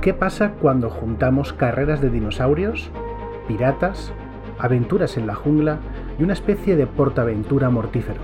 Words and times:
¿Qué 0.00 0.14
pasa 0.14 0.52
cuando 0.52 0.88
juntamos 0.88 1.52
carreras 1.52 2.00
de 2.00 2.08
dinosaurios, 2.08 2.88
piratas, 3.46 4.12
aventuras 4.58 5.18
en 5.18 5.26
la 5.26 5.34
jungla 5.34 5.78
y 6.18 6.22
una 6.22 6.32
especie 6.32 6.74
de 6.74 6.86
portaventura 6.86 7.68
mortífero? 7.68 8.22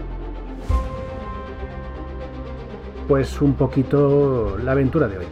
Pues 3.06 3.42
un 3.42 3.52
poquito 3.56 4.56
la 4.64 4.72
aventura 4.72 5.06
de 5.06 5.18
hoy. 5.18 5.26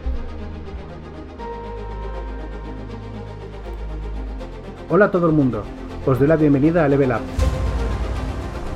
Hola 4.89 5.05
a 5.05 5.11
todo 5.11 5.25
el 5.25 5.33
mundo, 5.33 5.63
os 6.05 6.19
doy 6.19 6.27
la 6.27 6.35
bienvenida 6.35 6.85
a 6.85 6.87
Level 6.87 7.09
Up, 7.09 7.21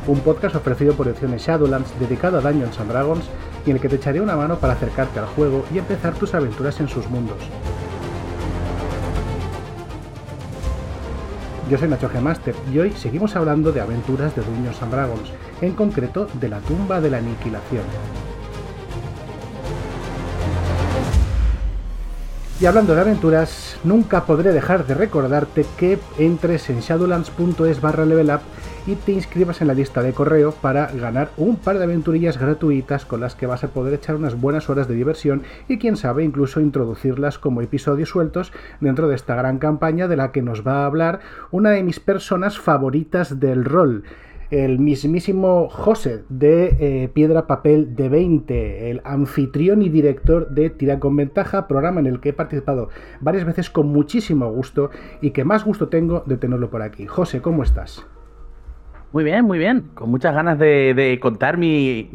un 0.07 0.19
podcast 0.21 0.55
ofrecido 0.55 0.95
por 0.95 1.07
Ediciones 1.07 1.45
Shadowlands 1.45 1.99
dedicado 1.99 2.39
a 2.39 2.41
Dungeons 2.41 2.79
and 2.79 2.89
Dragons 2.89 3.29
y 3.65 3.69
en 3.69 3.75
el 3.75 3.81
que 3.81 3.89
te 3.89 3.97
echaré 3.97 4.21
una 4.21 4.35
mano 4.35 4.57
para 4.57 4.73
acercarte 4.73 5.19
al 5.19 5.25
juego 5.27 5.65
y 5.73 5.77
empezar 5.77 6.13
tus 6.15 6.33
aventuras 6.33 6.79
en 6.79 6.87
sus 6.87 7.07
mundos. 7.09 7.37
Yo 11.69 11.77
soy 11.77 11.87
Nacho 11.87 12.09
G-Master 12.09 12.55
y 12.73 12.79
hoy 12.79 12.91
seguimos 12.93 13.35
hablando 13.35 13.71
de 13.71 13.79
aventuras 13.79 14.35
de 14.35 14.41
Dungeons 14.41 14.81
and 14.81 14.91
Dragons, 14.91 15.31
en 15.61 15.73
concreto 15.73 16.27
de 16.33 16.49
la 16.49 16.61
tumba 16.61 16.99
de 16.99 17.11
la 17.11 17.17
aniquilación. 17.17 17.83
Y 22.61 22.65
hablando 22.65 22.93
de 22.93 22.99
aventuras, 22.99 23.77
nunca 23.85 24.25
podré 24.25 24.51
dejar 24.51 24.85
de 24.85 24.93
recordarte 24.93 25.65
que 25.77 25.97
entres 26.17 26.69
en 26.69 26.81
shadowlands.es 26.81 27.79
barra 27.79 28.05
level 28.05 28.31
up 28.31 28.41
y 28.85 28.95
te 28.95 29.13
inscribas 29.13 29.61
en 29.61 29.67
la 29.67 29.73
lista 29.73 30.01
de 30.01 30.11
correo 30.11 30.51
para 30.51 30.87
ganar 30.87 31.29
un 31.37 31.55
par 31.55 31.77
de 31.77 31.85
aventurillas 31.85 32.37
gratuitas 32.37 33.05
con 33.05 33.21
las 33.21 33.35
que 33.35 33.45
vas 33.45 33.63
a 33.63 33.69
poder 33.69 33.93
echar 33.93 34.17
unas 34.17 34.35
buenas 34.35 34.69
horas 34.69 34.89
de 34.89 34.95
diversión 34.95 35.43
y 35.69 35.77
quién 35.77 35.95
sabe 35.95 36.25
incluso 36.25 36.59
introducirlas 36.59 37.39
como 37.39 37.61
episodios 37.61 38.09
sueltos 38.09 38.51
dentro 38.81 39.07
de 39.07 39.15
esta 39.15 39.35
gran 39.35 39.57
campaña 39.57 40.09
de 40.09 40.17
la 40.17 40.33
que 40.33 40.41
nos 40.41 40.67
va 40.67 40.81
a 40.81 40.85
hablar 40.85 41.21
una 41.51 41.69
de 41.69 41.83
mis 41.83 42.01
personas 42.01 42.59
favoritas 42.59 43.39
del 43.39 43.63
rol 43.63 44.03
el 44.51 44.79
mismísimo 44.79 45.69
José 45.69 46.23
de 46.29 46.75
eh, 46.79 47.09
Piedra 47.09 47.45
Papel 47.45 47.95
de 47.95 48.09
20, 48.09 48.89
el 48.89 49.01
anfitrión 49.03 49.81
y 49.81 49.89
director 49.89 50.49
de 50.49 50.69
Tira 50.69 50.99
con 50.99 51.15
Ventaja, 51.15 51.67
programa 51.67 51.99
en 51.99 52.07
el 52.07 52.19
que 52.19 52.29
he 52.29 52.33
participado 52.33 52.89
varias 53.21 53.45
veces 53.45 53.69
con 53.69 53.87
muchísimo 53.87 54.51
gusto 54.51 54.89
y 55.21 55.31
que 55.31 55.43
más 55.43 55.63
gusto 55.63 55.89
tengo 55.89 56.23
de 56.25 56.37
tenerlo 56.37 56.69
por 56.69 56.81
aquí. 56.81 57.05
José, 57.05 57.41
¿cómo 57.41 57.63
estás? 57.63 58.07
Muy 59.11 59.23
bien, 59.23 59.45
muy 59.45 59.59
bien. 59.59 59.89
Con 59.93 60.09
muchas 60.09 60.33
ganas 60.33 60.57
de, 60.57 61.19
contar 61.21 61.57
mi, 61.57 62.09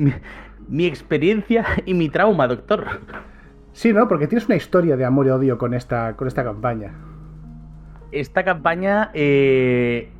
mi, 0.68 0.86
experiencia 0.86 1.64
y 1.86 1.94
mi 1.94 2.08
trauma, 2.08 2.48
doctor. 2.48 2.84
Sí, 3.72 3.92
¿no? 3.92 4.08
Porque 4.08 4.26
tienes 4.26 4.46
una 4.46 4.56
historia 4.56 4.96
de 4.96 5.04
amor 5.04 5.26
y 5.26 5.30
odio 5.30 5.58
con 5.58 5.74
esta, 5.74 6.16
con 6.16 6.28
esta 6.28 6.44
campaña. 6.44 6.94
Esta 8.12 8.44
campaña 8.44 9.10
eh, 9.14 10.10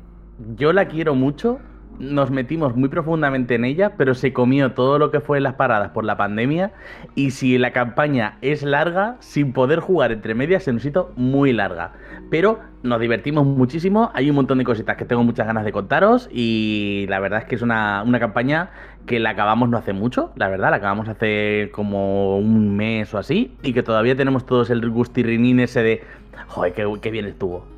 yo 0.57 0.73
la 0.73 0.87
quiero 0.89 1.15
mucho 1.15 1.59
nos 1.99 2.31
metimos 2.31 2.75
muy 2.75 2.89
profundamente 2.89 3.55
en 3.55 3.65
ella, 3.65 3.93
pero 3.97 4.13
se 4.13 4.33
comió 4.33 4.73
todo 4.73 4.99
lo 4.99 5.11
que 5.11 5.19
fue 5.19 5.39
las 5.39 5.55
paradas 5.55 5.91
por 5.91 6.03
la 6.03 6.17
pandemia. 6.17 6.71
Y 7.15 7.31
si 7.31 7.57
la 7.57 7.71
campaña 7.71 8.37
es 8.41 8.63
larga, 8.63 9.17
sin 9.19 9.53
poder 9.53 9.79
jugar 9.79 10.11
entre 10.11 10.35
medias, 10.35 10.63
se 10.63 10.73
nos 10.73 10.85
hizo 10.85 11.11
muy 11.15 11.53
larga. 11.53 11.93
Pero 12.29 12.59
nos 12.83 12.99
divertimos 12.99 13.45
muchísimo. 13.45 14.11
Hay 14.13 14.29
un 14.29 14.35
montón 14.35 14.57
de 14.57 14.63
cositas 14.63 14.97
que 14.97 15.05
tengo 15.05 15.23
muchas 15.23 15.47
ganas 15.47 15.65
de 15.65 15.71
contaros. 15.71 16.29
Y 16.31 17.05
la 17.09 17.19
verdad 17.19 17.39
es 17.39 17.45
que 17.45 17.55
es 17.55 17.61
una, 17.61 18.03
campaña 18.19 18.71
que 19.05 19.19
la 19.19 19.31
acabamos 19.31 19.69
no 19.69 19.77
hace 19.77 19.93
mucho, 19.93 20.31
la 20.35 20.47
verdad, 20.49 20.71
la 20.71 20.77
acabamos 20.77 21.07
hace 21.07 21.69
como 21.71 22.37
un 22.39 22.75
mes 22.75 23.13
o 23.13 23.17
así. 23.17 23.53
Y 23.61 23.73
que 23.73 23.83
todavía 23.83 24.15
tenemos 24.15 24.45
todos 24.45 24.69
el 24.69 24.89
gustirrinín 24.89 25.59
ese 25.59 25.83
de. 25.83 26.03
Joder, 26.47 26.73
qué 26.73 27.11
bien 27.11 27.25
estuvo 27.25 27.74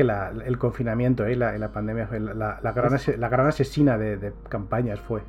que 0.00 0.46
el 0.46 0.58
confinamiento 0.58 1.28
y 1.28 1.34
la, 1.34 1.72
pandemia 1.72 2.08
la, 2.10 2.58
la, 2.62 2.72
gran, 2.72 2.98
la 3.18 3.28
gran 3.28 3.46
asesina 3.46 3.98
de, 3.98 4.32
campañas 4.48 4.98
fue. 4.98 5.20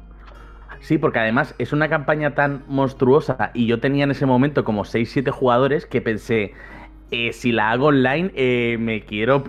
Sí, 0.80 0.98
porque 0.98 1.20
además 1.20 1.54
es 1.58 1.74
una 1.74 1.90
campaña 1.90 2.36
tan 2.36 2.64
monstruosa 2.68 3.52
y 3.54 3.68
yo 3.68 3.82
tenía 3.82 4.06
en 4.06 4.12
ese 4.12 4.26
momento 4.26 4.64
como 4.64 4.84
6-7 4.84 5.30
jugadores 5.30 5.86
que 5.86 6.02
pensé, 6.02 6.54
eh, 7.12 7.34
si 7.34 7.52
la 7.52 7.72
hago 7.72 7.88
online 7.88 8.32
eh, 8.34 8.78
me 8.80 9.04
quiero 9.04 9.44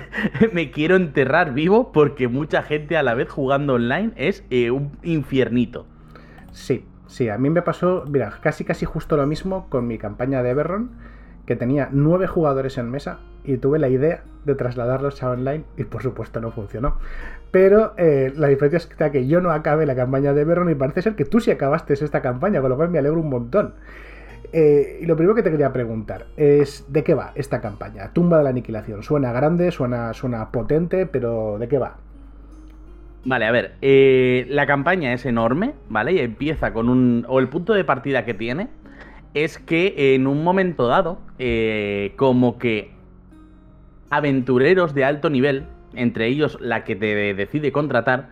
me 0.52 0.72
quiero 0.72 0.96
enterrar 0.96 1.54
vivo 1.54 1.92
porque 1.92 2.26
mucha 2.26 2.62
gente 2.62 2.96
a 2.96 3.04
la 3.04 3.14
vez 3.14 3.30
jugando 3.30 3.74
online 3.74 4.12
es 4.16 4.44
eh, 4.50 4.72
un 4.72 4.98
infiernito. 5.04 5.86
Sí, 6.50 6.84
sí, 7.06 7.28
a 7.28 7.38
mí 7.38 7.48
me 7.48 7.62
pasó, 7.62 8.04
mira, 8.08 8.40
casi 8.42 8.64
casi 8.64 8.84
justo 8.84 9.16
lo 9.16 9.26
mismo 9.26 9.68
con 9.70 9.86
mi 9.86 9.98
campaña 9.98 10.42
de 10.42 10.50
Everron 10.50 10.90
que 11.46 11.54
tenía 11.54 11.88
nueve 11.92 12.26
jugadores 12.26 12.76
en 12.76 12.90
mesa 12.90 13.20
y 13.44 13.58
tuve 13.58 13.78
la 13.78 13.88
idea 13.88 14.22
de 14.44 14.54
trasladarlos 14.54 15.22
a 15.22 15.30
online 15.30 15.64
y 15.76 15.84
por 15.84 16.02
supuesto 16.02 16.40
no 16.40 16.50
funcionó. 16.50 16.98
Pero 17.50 17.94
eh, 17.96 18.32
la 18.36 18.48
diferencia 18.48 18.78
es 18.78 19.10
que 19.10 19.26
yo 19.26 19.40
no 19.40 19.50
acabé 19.50 19.86
la 19.86 19.94
campaña 19.94 20.32
de 20.32 20.44
Verron 20.44 20.70
y 20.70 20.74
parece 20.74 21.02
ser 21.02 21.14
que 21.14 21.24
tú 21.24 21.40
sí 21.40 21.50
acabaste 21.50 21.94
esta 21.94 22.20
campaña, 22.20 22.60
con 22.60 22.70
lo 22.70 22.76
cual 22.76 22.90
me 22.90 22.98
alegro 22.98 23.20
un 23.20 23.30
montón. 23.30 23.74
Eh, 24.52 24.98
y 25.02 25.06
lo 25.06 25.16
primero 25.16 25.34
que 25.34 25.42
te 25.42 25.50
quería 25.50 25.72
preguntar 25.72 26.26
es 26.36 26.84
¿de 26.88 27.02
qué 27.02 27.14
va 27.14 27.32
esta 27.34 27.60
campaña? 27.60 28.12
Tumba 28.12 28.38
de 28.38 28.44
la 28.44 28.50
Aniquilación. 28.50 29.02
Suena 29.02 29.32
grande, 29.32 29.70
suena, 29.70 30.12
suena 30.14 30.50
potente, 30.50 31.06
pero 31.06 31.58
¿de 31.58 31.68
qué 31.68 31.78
va? 31.78 31.96
Vale, 33.24 33.46
a 33.46 33.52
ver, 33.52 33.76
eh, 33.80 34.46
la 34.50 34.66
campaña 34.66 35.14
es 35.14 35.24
enorme, 35.24 35.74
¿vale? 35.88 36.12
Y 36.12 36.18
empieza 36.18 36.72
con 36.74 36.90
un... 36.90 37.24
o 37.26 37.40
el 37.40 37.48
punto 37.48 37.72
de 37.72 37.82
partida 37.82 38.24
que 38.26 38.34
tiene 38.34 38.68
es 39.32 39.58
que 39.58 40.14
en 40.14 40.26
un 40.26 40.44
momento 40.44 40.86
dado, 40.86 41.18
como 42.16 42.58
que 42.58 42.93
aventureros 44.16 44.94
de 44.94 45.04
alto 45.04 45.30
nivel, 45.30 45.66
entre 45.94 46.26
ellos 46.26 46.58
la 46.60 46.84
que 46.84 46.96
te 46.96 47.34
decide 47.34 47.72
contratar, 47.72 48.28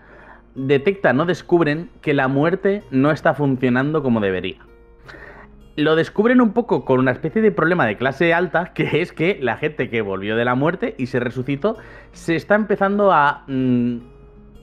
detectan 0.54 1.20
o 1.20 1.26
descubren 1.26 1.90
que 2.00 2.14
la 2.14 2.28
muerte 2.28 2.82
no 2.90 3.10
está 3.10 3.34
funcionando 3.34 4.02
como 4.02 4.20
debería. 4.20 4.58
Lo 5.74 5.96
descubren 5.96 6.42
un 6.42 6.52
poco 6.52 6.84
con 6.84 6.98
una 6.98 7.12
especie 7.12 7.40
de 7.40 7.50
problema 7.50 7.86
de 7.86 7.96
clase 7.96 8.34
alta, 8.34 8.74
que 8.74 9.00
es 9.00 9.12
que 9.12 9.38
la 9.40 9.56
gente 9.56 9.88
que 9.88 10.02
volvió 10.02 10.36
de 10.36 10.44
la 10.44 10.54
muerte 10.54 10.94
y 10.98 11.06
se 11.06 11.18
resucitó 11.18 11.76
se 12.10 12.36
está 12.36 12.56
empezando 12.56 13.10
a 13.10 13.44
mm, 13.46 13.96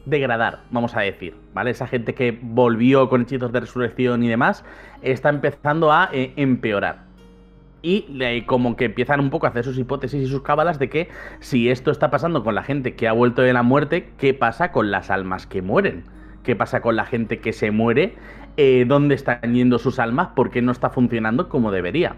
degradar, 0.06 0.60
vamos 0.70 0.96
a 0.96 1.02
decir, 1.02 1.36
¿vale? 1.54 1.72
Esa 1.72 1.88
gente 1.88 2.14
que 2.14 2.38
volvió 2.40 3.10
con 3.10 3.24
hechizos 3.24 3.52
de 3.52 3.62
resurrección 3.62 4.22
y 4.24 4.28
demás, 4.28 4.64
está 5.02 5.30
empezando 5.30 5.92
a 5.92 6.10
eh, 6.14 6.34
empeorar. 6.36 7.09
Y 7.82 8.42
como 8.46 8.76
que 8.76 8.86
empiezan 8.86 9.22
un 9.22 9.30
poco 9.30 9.46
a 9.46 9.50
hacer 9.50 9.64
sus 9.64 9.78
hipótesis 9.78 10.22
y 10.22 10.28
sus 10.28 10.42
cábalas 10.42 10.80
de 10.80 10.90
que 10.90 11.10
si 11.40 11.70
esto 11.70 11.92
está 11.92 12.12
pasando 12.12 12.44
con 12.44 12.56
la 12.56 12.64
gente 12.64 12.96
que 12.96 13.08
ha 13.08 13.14
vuelto 13.14 13.42
de 13.42 13.54
la 13.54 13.64
muerte, 13.64 14.10
¿qué 14.18 14.34
pasa 14.34 14.72
con 14.72 14.92
las 14.92 15.10
almas 15.10 15.48
que 15.48 15.62
mueren? 15.62 16.04
¿Qué 16.44 16.56
pasa 16.56 16.82
con 16.82 16.96
la 16.96 17.06
gente 17.06 17.40
que 17.40 17.54
se 17.54 17.72
muere? 17.72 18.16
Eh, 18.58 18.84
¿Dónde 18.86 19.16
están 19.16 19.54
yendo 19.54 19.80
sus 19.80 20.00
almas? 20.00 20.30
¿Por 20.36 20.52
qué 20.52 20.62
no 20.62 20.72
está 20.72 20.90
funcionando 20.90 21.48
como 21.48 21.72
debería? 21.72 22.18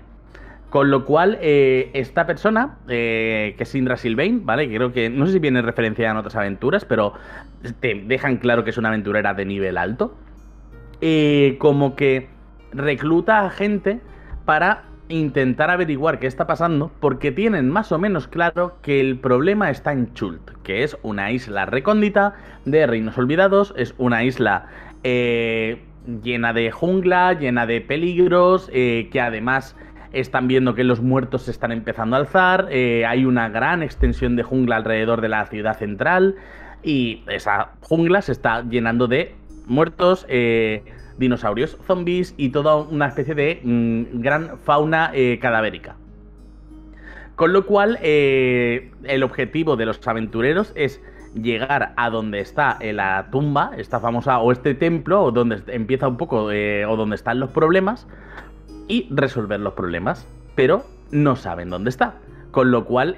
Con 0.71 0.89
lo 0.89 1.05
cual, 1.05 1.37
eh, 1.41 1.91
esta 1.93 2.25
persona, 2.25 2.77
eh, 2.87 3.53
que 3.57 3.63
es 3.63 3.75
Indra 3.75 3.97
Sylvain, 3.97 4.45
¿vale? 4.45 4.67
Creo 4.67 4.93
que, 4.93 5.09
no 5.09 5.27
sé 5.27 5.33
si 5.33 5.39
viene 5.39 5.61
referencia 5.61 6.09
en 6.09 6.17
otras 6.17 6.35
aventuras, 6.35 6.85
pero 6.85 7.13
te 7.81 7.93
dejan 7.93 8.37
claro 8.37 8.63
que 8.63 8.69
es 8.69 8.77
una 8.77 8.87
aventurera 8.87 9.33
de 9.33 9.45
nivel 9.45 9.77
alto. 9.77 10.15
Como 11.59 11.95
que 11.95 12.29
recluta 12.71 13.45
a 13.45 13.49
gente 13.49 13.99
para 14.45 14.85
intentar 15.11 15.69
averiguar 15.69 16.19
qué 16.19 16.27
está 16.27 16.47
pasando, 16.47 16.91
porque 16.99 17.31
tienen 17.31 17.69
más 17.69 17.91
o 17.91 17.99
menos 17.99 18.27
claro 18.27 18.77
que 18.81 18.99
el 18.99 19.19
problema 19.19 19.69
está 19.69 19.91
en 19.91 20.13
Chult, 20.13 20.51
que 20.63 20.83
es 20.83 20.97
una 21.03 21.31
isla 21.31 21.65
recóndita 21.65 22.33
de 22.65 22.87
reinos 22.87 23.17
olvidados, 23.17 23.73
es 23.77 23.93
una 23.97 24.23
isla 24.23 24.67
llena 25.03 26.53
de 26.53 26.71
jungla, 26.71 27.33
llena 27.33 27.65
de 27.65 27.81
peligros, 27.81 28.69
que 28.69 29.21
además 29.21 29.75
están 30.13 30.47
viendo 30.47 30.75
que 30.75 30.83
los 30.83 31.01
muertos 31.01 31.43
se 31.43 31.51
están 31.51 31.71
empezando 31.71 32.15
a 32.15 32.19
alzar, 32.19 32.67
eh, 32.69 33.05
hay 33.05 33.25
una 33.25 33.49
gran 33.49 33.81
extensión 33.83 34.35
de 34.35 34.43
jungla 34.43 34.77
alrededor 34.77 35.21
de 35.21 35.29
la 35.29 35.45
ciudad 35.45 35.77
central 35.77 36.35
y 36.83 37.23
esa 37.27 37.71
jungla 37.81 38.21
se 38.21 38.31
está 38.31 38.63
llenando 38.63 39.07
de 39.07 39.35
muertos, 39.67 40.25
eh, 40.27 40.83
dinosaurios, 41.21 41.77
zombies 41.87 42.33
y 42.35 42.49
toda 42.49 42.75
una 42.75 43.07
especie 43.07 43.33
de 43.33 43.61
mm, 43.63 44.19
gran 44.21 44.57
fauna 44.59 45.11
eh, 45.13 45.39
cadavérica. 45.41 45.95
Con 47.35 47.53
lo 47.53 47.65
cual, 47.65 47.97
el 48.03 49.23
objetivo 49.23 49.75
de 49.75 49.85
los 49.87 50.05
aventureros 50.07 50.73
es 50.75 51.01
llegar 51.33 51.93
a 51.95 52.09
donde 52.11 52.39
está 52.39 52.77
la 52.81 53.29
tumba, 53.31 53.71
esta 53.77 53.99
famosa, 53.99 54.37
o 54.39 54.51
este 54.51 54.75
templo, 54.75 55.23
o 55.23 55.31
donde 55.31 55.63
empieza 55.67 56.07
un 56.07 56.17
poco, 56.17 56.43
o 56.43 56.97
donde 56.97 57.15
están 57.15 57.39
los 57.39 57.49
problemas, 57.49 58.05
y 58.87 59.07
resolver 59.09 59.59
los 59.59 59.73
problemas, 59.73 60.27
pero 60.53 60.83
no 61.09 61.35
saben 61.35 61.71
dónde 61.71 61.89
está. 61.89 62.15
Con 62.51 62.69
lo 62.69 62.85
cual 62.85 63.17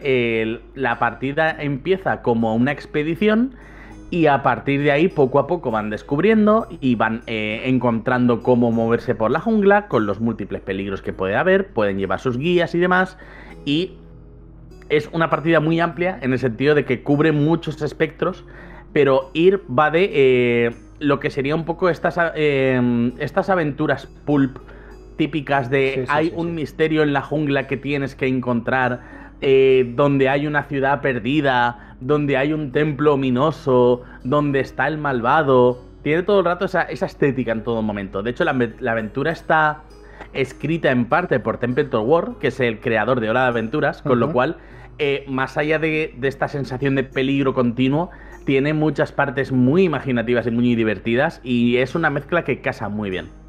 la 0.74 1.00
partida 1.00 1.52
empieza 1.60 2.22
como 2.22 2.56
una 2.56 2.72
expedición 2.72 3.56
Y 4.14 4.28
a 4.28 4.44
partir 4.44 4.84
de 4.84 4.92
ahí, 4.92 5.08
poco 5.08 5.40
a 5.40 5.48
poco 5.48 5.72
van 5.72 5.90
descubriendo 5.90 6.68
y 6.80 6.94
van 6.94 7.24
eh, 7.26 7.64
encontrando 7.66 8.44
cómo 8.44 8.72
moverse 8.72 9.16
por 9.16 9.32
la 9.32 9.40
jungla 9.40 9.88
con 9.88 10.06
los 10.06 10.20
múltiples 10.20 10.62
peligros 10.62 11.02
que 11.02 11.14
puede 11.14 11.36
haber, 11.36 11.70
pueden 11.74 11.98
llevar 11.98 12.20
sus 12.20 12.38
guías 12.38 12.76
y 12.76 12.78
demás. 12.78 13.18
Y 13.66 13.94
es 14.90 15.10
una 15.14 15.32
partida 15.32 15.62
muy 15.62 15.80
amplia 15.80 16.20
en 16.22 16.32
el 16.32 16.38
sentido 16.38 16.76
de 16.76 16.86
que 16.86 17.02
cubre 17.02 17.32
muchos 17.32 17.82
espectros, 17.82 18.46
pero 18.94 19.32
ir 19.34 19.64
va 19.68 19.90
de 19.90 20.12
eh, 20.14 20.76
lo 21.00 21.20
que 21.20 21.32
sería 21.32 21.56
un 21.56 21.66
poco 21.66 21.90
estas, 21.90 22.20
eh, 22.36 23.12
estas 23.18 23.50
aventuras 23.50 24.06
pulp 24.26 24.60
típicas 25.18 25.72
de 25.72 26.06
hay 26.08 26.32
un 26.36 26.54
misterio 26.54 27.02
en 27.02 27.14
la 27.14 27.24
jungla 27.24 27.66
que 27.66 27.78
tienes 27.78 28.14
que 28.14 28.28
encontrar, 28.28 29.02
eh, 29.42 29.92
donde 29.96 30.30
hay 30.30 30.46
una 30.46 30.66
ciudad 30.66 31.02
perdida, 31.02 31.93
donde 32.06 32.38
hay 32.38 32.54
un 32.54 32.72
templo 32.72 33.14
ominoso, 33.14 34.02
donde 34.24 34.60
está 34.60 34.88
el 34.88 34.98
malvado. 34.98 35.82
Tiene 36.04 36.24
todo 36.24 36.40
el 36.40 36.46
rato 36.46 36.66
esa, 36.66 36.84
estética 36.84 37.52
en 37.52 37.64
todo 37.64 37.82
momento. 37.82 38.24
De 38.24 38.32
hecho, 38.32 38.44
la, 38.44 38.52
aventura 38.92 39.32
está 39.32 39.84
escrita 40.34 40.92
en 40.92 41.06
parte 41.06 41.40
por 41.40 41.58
Templeton 41.58 42.08
War, 42.08 42.34
que 42.40 42.48
es 42.48 42.60
el 42.60 42.80
creador 42.80 43.20
de 43.20 43.30
Hora 43.30 43.44
de 43.44 43.48
Aventuras, 43.48 44.02
con 44.02 44.20
lo 44.20 44.32
cual, 44.32 44.58
eh, 45.00 45.26
más 45.28 45.58
allá 45.58 45.80
de, 45.80 46.14
de 46.18 46.28
esta 46.28 46.48
sensación 46.48 46.96
de 46.96 47.04
peligro 47.04 47.54
continuo, 47.54 48.10
tiene 48.46 48.74
muchas 48.74 49.12
partes 49.12 49.52
muy 49.52 49.84
imaginativas 49.84 50.46
y 50.48 50.52
muy 50.52 50.76
divertidas 50.76 51.40
y 51.44 51.78
es 51.78 51.96
una 51.96 52.10
mezcla 52.10 52.44
que 52.44 52.62
casa 52.62 52.90
muy 52.90 53.10
bien. 53.10 53.43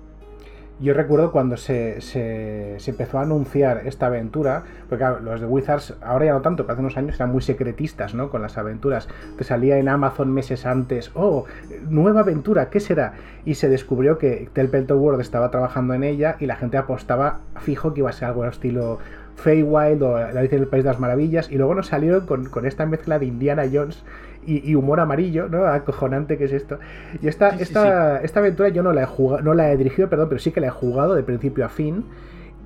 Yo 0.80 0.92
recuerdo 0.92 1.30
cuando 1.30 1.56
se, 1.56 2.00
se, 2.00 2.78
empezó 2.90 3.18
a 3.18 3.22
anunciar 3.22 3.86
esta 3.86 4.06
aventura, 4.06 4.64
porque 4.88 5.04
claro, 5.04 5.20
los 5.20 5.40
de 5.40 5.46
Wizards, 5.46 5.94
ahora 6.02 6.26
ya 6.26 6.32
no 6.32 6.42
tanto, 6.42 6.64
pero 6.64 6.72
hace 6.72 6.80
unos 6.80 6.96
años 6.96 7.14
eran 7.14 7.30
muy 7.30 7.42
secretistas, 7.42 8.12
¿no? 8.12 8.28
Con 8.28 8.42
las 8.42 8.58
aventuras. 8.58 9.08
Te 9.38 9.44
salía 9.44 9.78
en 9.78 9.88
Amazon 9.88 10.32
meses 10.32 10.66
antes, 10.66 11.12
oh, 11.14 11.44
nueva 11.88 12.20
aventura, 12.20 12.70
¿qué 12.70 12.80
será? 12.80 13.14
Y 13.44 13.54
se 13.54 13.68
descubrió 13.68 14.18
que 14.18 14.48
Telltale 14.52 14.92
World 14.92 15.20
estaba 15.20 15.52
trabajando 15.52 15.94
en 15.94 16.02
ella 16.02 16.36
y 16.40 16.46
la 16.46 16.56
gente 16.56 16.76
apostaba 16.76 17.40
fijo 17.60 17.94
que 17.94 18.00
iba 18.00 18.10
a 18.10 18.12
ser 18.12 18.28
algo 18.28 18.42
al 18.42 18.50
estilo 18.50 18.98
Feywild 19.36 20.02
o 20.02 20.18
La 20.18 20.40
Alicia 20.40 20.58
del 20.58 20.68
País 20.68 20.84
de 20.84 20.90
las 20.90 21.00
Maravillas, 21.00 21.50
y 21.50 21.56
luego 21.56 21.74
nos 21.74 21.88
salieron 21.88 22.26
con, 22.26 22.46
con 22.46 22.66
esta 22.66 22.84
mezcla 22.84 23.18
de 23.18 23.26
Indiana 23.26 23.64
Jones 23.72 24.02
y, 24.46 24.74
humor 24.74 25.00
amarillo, 25.00 25.48
¿no? 25.48 25.66
Acojonante 25.66 26.38
que 26.38 26.44
es 26.44 26.52
esto. 26.52 26.78
Y 27.22 27.28
esta, 27.28 27.50
esta, 27.50 28.20
esta 28.22 28.40
aventura 28.40 28.68
yo 28.68 28.82
no 28.82 28.92
la 28.92 29.02
he 29.02 29.06
jugado, 29.06 29.42
no 29.42 29.54
la 29.54 29.70
he 29.72 29.76
dirigido, 29.76 30.08
perdón, 30.08 30.28
pero 30.28 30.38
sí 30.40 30.52
que 30.52 30.60
la 30.60 30.68
he 30.68 30.70
jugado 30.70 31.14
de 31.14 31.22
principio 31.22 31.64
a 31.64 31.68
fin. 31.68 32.04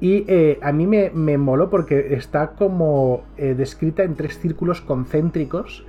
Y 0.00 0.25
eh, 0.28 0.58
a 0.62 0.72
mí 0.72 0.86
me, 0.86 1.10
me, 1.10 1.38
moló 1.38 1.70
porque 1.70 2.14
está 2.14 2.48
como 2.50 3.25
eh, 3.36 3.54
descrita 3.54 4.04
en 4.04 4.14
tres 4.14 4.38
círculos 4.38 4.80
concéntricos. 4.80 5.84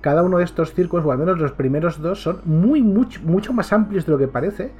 Cada 0.00 0.22
uno 0.22 0.38
de 0.38 0.44
estos 0.44 0.72
círculos, 0.72 1.04
o 1.04 1.12
al 1.12 1.18
menos 1.18 1.38
los 1.38 1.52
primeros 1.52 2.00
dos, 2.00 2.22
son 2.22 2.40
muy, 2.44 2.82
mucho, 2.82 3.20
mucho 3.22 3.52
más 3.52 3.72
amplios 3.72 4.06
de 4.06 4.12
lo 4.12 4.18
que 4.18 4.28
parece. 4.28 4.70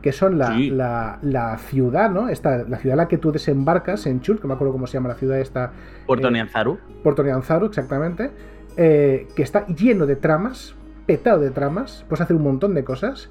Que 0.00 0.10
son 0.10 0.36
la, 0.36 0.56
la, 0.58 1.18
la 1.22 1.58
ciudad, 1.58 2.10
¿no? 2.10 2.28
Esta, 2.28 2.64
la 2.64 2.78
ciudad 2.78 2.94
en 2.94 2.98
la 2.98 3.08
que 3.08 3.18
tú 3.18 3.30
desembarcas 3.30 4.06
en 4.06 4.20
Chul, 4.20 4.40
que 4.40 4.48
me 4.48 4.54
acuerdo 4.54 4.72
cómo 4.72 4.88
se 4.88 4.94
llama 4.94 5.10
la 5.10 5.14
ciudad 5.14 5.38
esta. 5.38 5.70
Puerto 6.06 6.26
eh, 6.26 6.32
Nianzaru. 6.32 6.78
Puerto 7.04 7.22
Nianzaru, 7.22 7.66
exactamente 7.66 8.32
eh, 8.76 9.28
que 9.34 9.42
está 9.42 9.66
lleno 9.66 10.06
de 10.06 10.16
tramas, 10.16 10.74
petado 11.06 11.40
de 11.40 11.50
tramas, 11.50 12.04
puedes 12.08 12.22
hacer 12.22 12.36
un 12.36 12.42
montón 12.42 12.74
de 12.74 12.84
cosas. 12.84 13.30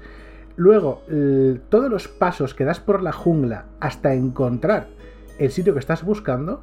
Luego, 0.54 1.02
todos 1.70 1.90
los 1.90 2.08
pasos 2.08 2.54
que 2.54 2.66
das 2.66 2.78
por 2.78 3.02
la 3.02 3.12
jungla 3.12 3.64
hasta 3.80 4.12
encontrar 4.12 4.88
el 5.38 5.50
sitio 5.50 5.72
que 5.72 5.78
estás 5.78 6.04
buscando, 6.04 6.62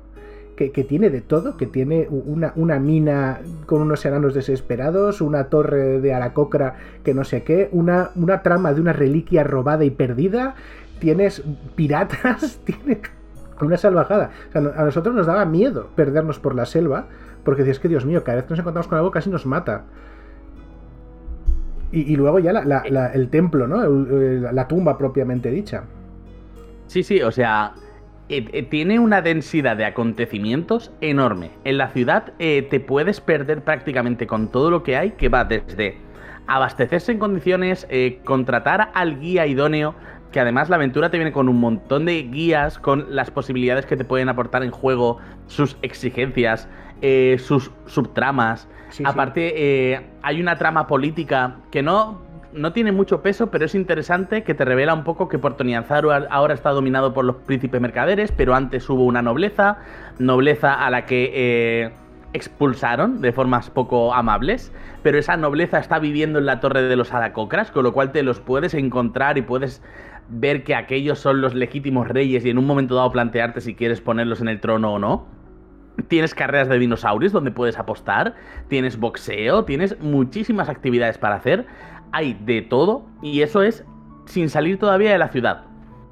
que, 0.68 0.84
tiene 0.84 1.10
de 1.10 1.22
todo, 1.22 1.56
que 1.56 1.66
tiene 1.66 2.08
una, 2.10 2.80
mina 2.80 3.40
con 3.66 3.82
unos 3.82 4.06
enanos 4.06 4.34
desesperados, 4.34 5.22
una 5.22 5.46
torre 5.46 6.02
de 6.02 6.14
aracocra 6.14 6.76
que 7.04 7.14
no 7.14 7.24
sé 7.24 7.44
qué, 7.44 7.70
una, 7.72 8.10
una 8.16 8.44
trama 8.44 8.74
de 8.74 8.82
una 8.82 8.92
reliquia 8.92 9.46
robada 9.46 9.86
y 9.86 9.90
perdida, 9.90 10.56
tienes 11.00 11.44
piratas, 11.76 12.60
tiene 12.66 13.00
una 13.62 13.78
salvajada. 13.78 14.32
a 14.54 14.60
nosotros 14.60 15.16
nos 15.16 15.28
daba 15.28 15.46
miedo 15.46 15.88
perdernos 15.96 16.40
por 16.40 16.56
la 16.56 16.66
selva 16.66 17.08
porque 17.50 17.64
dices 17.64 17.80
que 17.80 17.88
Dios 17.88 18.06
mío, 18.06 18.24
cada 18.24 18.36
vez 18.36 18.46
que 18.46 18.52
nos 18.52 18.60
encontramos 18.60 18.88
con 18.88 19.00
algo 19.00 19.10
casi 19.10 19.32
nos 19.32 19.48
mata. 19.48 19.86
Y, 21.92 22.16
luego 22.16 22.38
ya 22.38 22.52
el 22.52 23.30
templo, 23.30 23.68
¿no? 23.68 23.84
La 24.52 24.68
tumba 24.68 24.96
propiamente 25.00 25.50
dicha. 25.50 25.86
Sí, 26.86 27.02
sí, 27.02 27.24
o 27.24 27.32
sea, 27.32 27.74
eh, 28.30 28.48
eh, 28.54 28.62
tiene 28.62 29.00
una 29.00 29.24
densidad 29.24 29.76
de 29.76 29.86
acontecimientos 29.86 30.92
enorme. 31.02 31.50
En 31.64 31.80
la 31.80 31.90
ciudad 31.90 32.34
eh, 32.38 32.68
te 32.70 32.80
puedes 32.80 33.20
perder 33.20 33.64
prácticamente 33.64 34.28
con 34.28 34.52
todo 34.52 34.70
lo 34.70 34.84
que 34.84 34.96
hay, 34.96 35.14
que 35.14 35.30
va 35.30 35.46
desde 35.46 35.98
abastecerse 36.46 37.14
en 37.14 37.18
condiciones, 37.18 37.88
contratar 38.24 38.92
al 38.94 39.20
guía 39.20 39.48
idóneo, 39.48 39.96
que 40.32 40.40
además 40.40 40.70
la 40.70 40.76
aventura 40.76 41.10
te 41.10 41.18
viene 41.18 41.32
con 41.32 41.50
un 41.50 41.60
montón 41.60 42.06
de 42.06 42.22
guías, 42.24 42.78
con 42.78 43.16
las 43.16 43.32
posibilidades 43.32 43.86
que 43.86 43.98
te 43.98 44.06
pueden 44.06 44.30
aportar 44.30 44.64
en 44.64 44.72
juego, 44.72 45.18
sus 45.48 45.78
exigencias, 45.82 46.68
eh, 47.02 47.38
sus 47.40 47.72
subtramas. 47.86 48.68
Aparte, 49.06 49.54
eh, 49.94 50.02
hay 50.22 50.42
una 50.42 50.58
trama 50.58 50.88
política 50.88 51.58
que 51.72 51.82
no, 51.82 52.22
no 52.54 52.74
tiene 52.74 52.92
mucho 52.92 53.22
peso, 53.22 53.50
pero 53.52 53.66
es 53.66 53.76
interesante, 53.76 54.44
que 54.44 54.54
te 54.54 54.66
revela 54.66 54.94
un 54.94 55.04
poco 55.04 55.28
que 55.30 55.38
Puerto 55.38 55.64
Nianzaru 55.64 56.12
ahora 56.12 56.54
está 56.54 56.72
dominado 56.72 57.14
por 57.14 57.26
los 57.26 57.38
príncipes 57.38 57.80
mercaderes, 57.80 58.32
pero 58.32 58.56
antes 58.56 58.90
hubo 58.90 59.04
una 59.06 59.22
nobleza, 59.22 59.78
nobleza 60.18 60.74
a 60.74 60.90
la 60.90 61.06
que 61.06 61.32
eh, 61.34 61.92
expulsaron 62.34 63.22
de 63.22 63.32
formas 63.32 63.70
poco 63.70 64.14
amables, 64.14 64.72
pero 65.04 65.18
esa 65.18 65.38
nobleza 65.38 65.80
está 65.80 66.00
viviendo 66.00 66.40
en 66.40 66.46
la 66.46 66.60
torre 66.60 66.84
de 66.84 66.96
los 66.96 67.14
Aracocras, 67.14 67.72
con 67.72 67.84
lo 67.84 67.94
cual 67.94 68.12
te 68.12 68.24
los 68.24 68.40
puedes 68.40 68.74
encontrar 68.74 69.38
y 69.38 69.42
puedes 69.42 69.82
ver 70.30 70.64
que 70.64 70.76
aquellos 70.76 71.20
son 71.20 71.42
los 71.42 71.56
legítimos 71.56 72.08
reyes 72.08 72.46
y 72.46 72.50
en 72.50 72.58
un 72.58 72.66
momento 72.66 72.96
dado 72.96 73.12
plantearte 73.12 73.62
si 73.62 73.76
quieres 73.76 74.02
ponerlos 74.02 74.42
en 74.42 74.48
el 74.48 74.60
trono 74.60 74.94
o 74.94 75.00
no. 75.00 75.28
Tienes 76.08 76.34
carreras 76.34 76.70
de 76.70 76.80
dinosaurios 76.80 77.32
donde 77.32 77.52
puedes 77.52 77.78
apostar, 77.78 78.36
tienes 78.68 78.98
boxeo, 78.98 79.66
tienes 79.66 80.00
muchísimas 80.00 80.70
actividades 80.70 81.18
para 81.18 81.36
hacer, 81.36 81.66
hay 82.12 82.38
de 82.46 82.62
todo 82.62 83.06
y 83.22 83.42
eso 83.42 83.62
es 83.64 83.84
sin 84.26 84.50
salir 84.50 84.78
todavía 84.78 85.12
de 85.12 85.18
la 85.18 85.30
ciudad. 85.30 85.66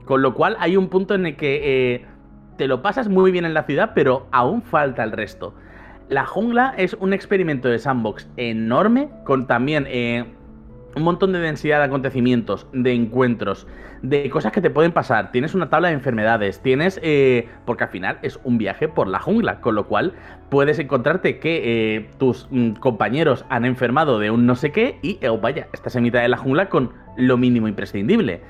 Con 0.05 0.21
lo 0.21 0.33
cual 0.33 0.57
hay 0.59 0.77
un 0.77 0.89
punto 0.89 1.15
en 1.15 1.25
el 1.25 1.35
que 1.35 1.95
eh, 1.95 2.05
te 2.57 2.67
lo 2.67 2.81
pasas 2.81 3.07
muy 3.07 3.31
bien 3.31 3.45
en 3.45 3.53
la 3.53 3.63
ciudad, 3.63 3.91
pero 3.93 4.27
aún 4.31 4.61
falta 4.61 5.03
el 5.03 5.11
resto. 5.11 5.53
La 6.09 6.25
jungla 6.25 6.73
es 6.77 6.93
un 6.95 7.13
experimento 7.13 7.67
de 7.67 7.79
sandbox 7.79 8.29
enorme, 8.37 9.09
con 9.25 9.45
también 9.45 9.85
eh, 9.87 10.25
un 10.97 11.03
montón 11.03 11.31
de 11.31 11.39
densidad 11.39 11.79
de 11.79 11.85
acontecimientos, 11.85 12.67
de 12.73 12.93
encuentros, 12.93 13.67
de 14.01 14.29
cosas 14.29 14.51
que 14.51 14.61
te 14.61 14.69
pueden 14.69 14.91
pasar. 14.91 15.31
Tienes 15.31 15.55
una 15.55 15.69
tabla 15.69 15.87
de 15.89 15.93
enfermedades, 15.93 16.59
tienes... 16.61 16.99
Eh, 17.03 17.47
porque 17.65 17.85
al 17.85 17.89
final 17.89 18.19
es 18.21 18.39
un 18.43 18.57
viaje 18.57 18.87
por 18.87 19.07
la 19.07 19.19
jungla, 19.19 19.61
con 19.61 19.75
lo 19.75 19.87
cual 19.87 20.13
puedes 20.49 20.79
encontrarte 20.79 21.39
que 21.39 21.95
eh, 21.95 22.09
tus 22.17 22.47
mm, 22.49 22.71
compañeros 22.73 23.45
han 23.49 23.65
enfermado 23.65 24.19
de 24.19 24.31
un 24.31 24.45
no 24.45 24.55
sé 24.55 24.71
qué 24.71 24.99
y, 25.01 25.25
oh, 25.27 25.37
vaya, 25.37 25.67
estás 25.73 25.95
en 25.95 26.03
mitad 26.03 26.21
de 26.21 26.29
la 26.29 26.37
jungla 26.37 26.69
con 26.69 26.91
lo 27.15 27.37
mínimo 27.37 27.67
imprescindible. 27.67 28.41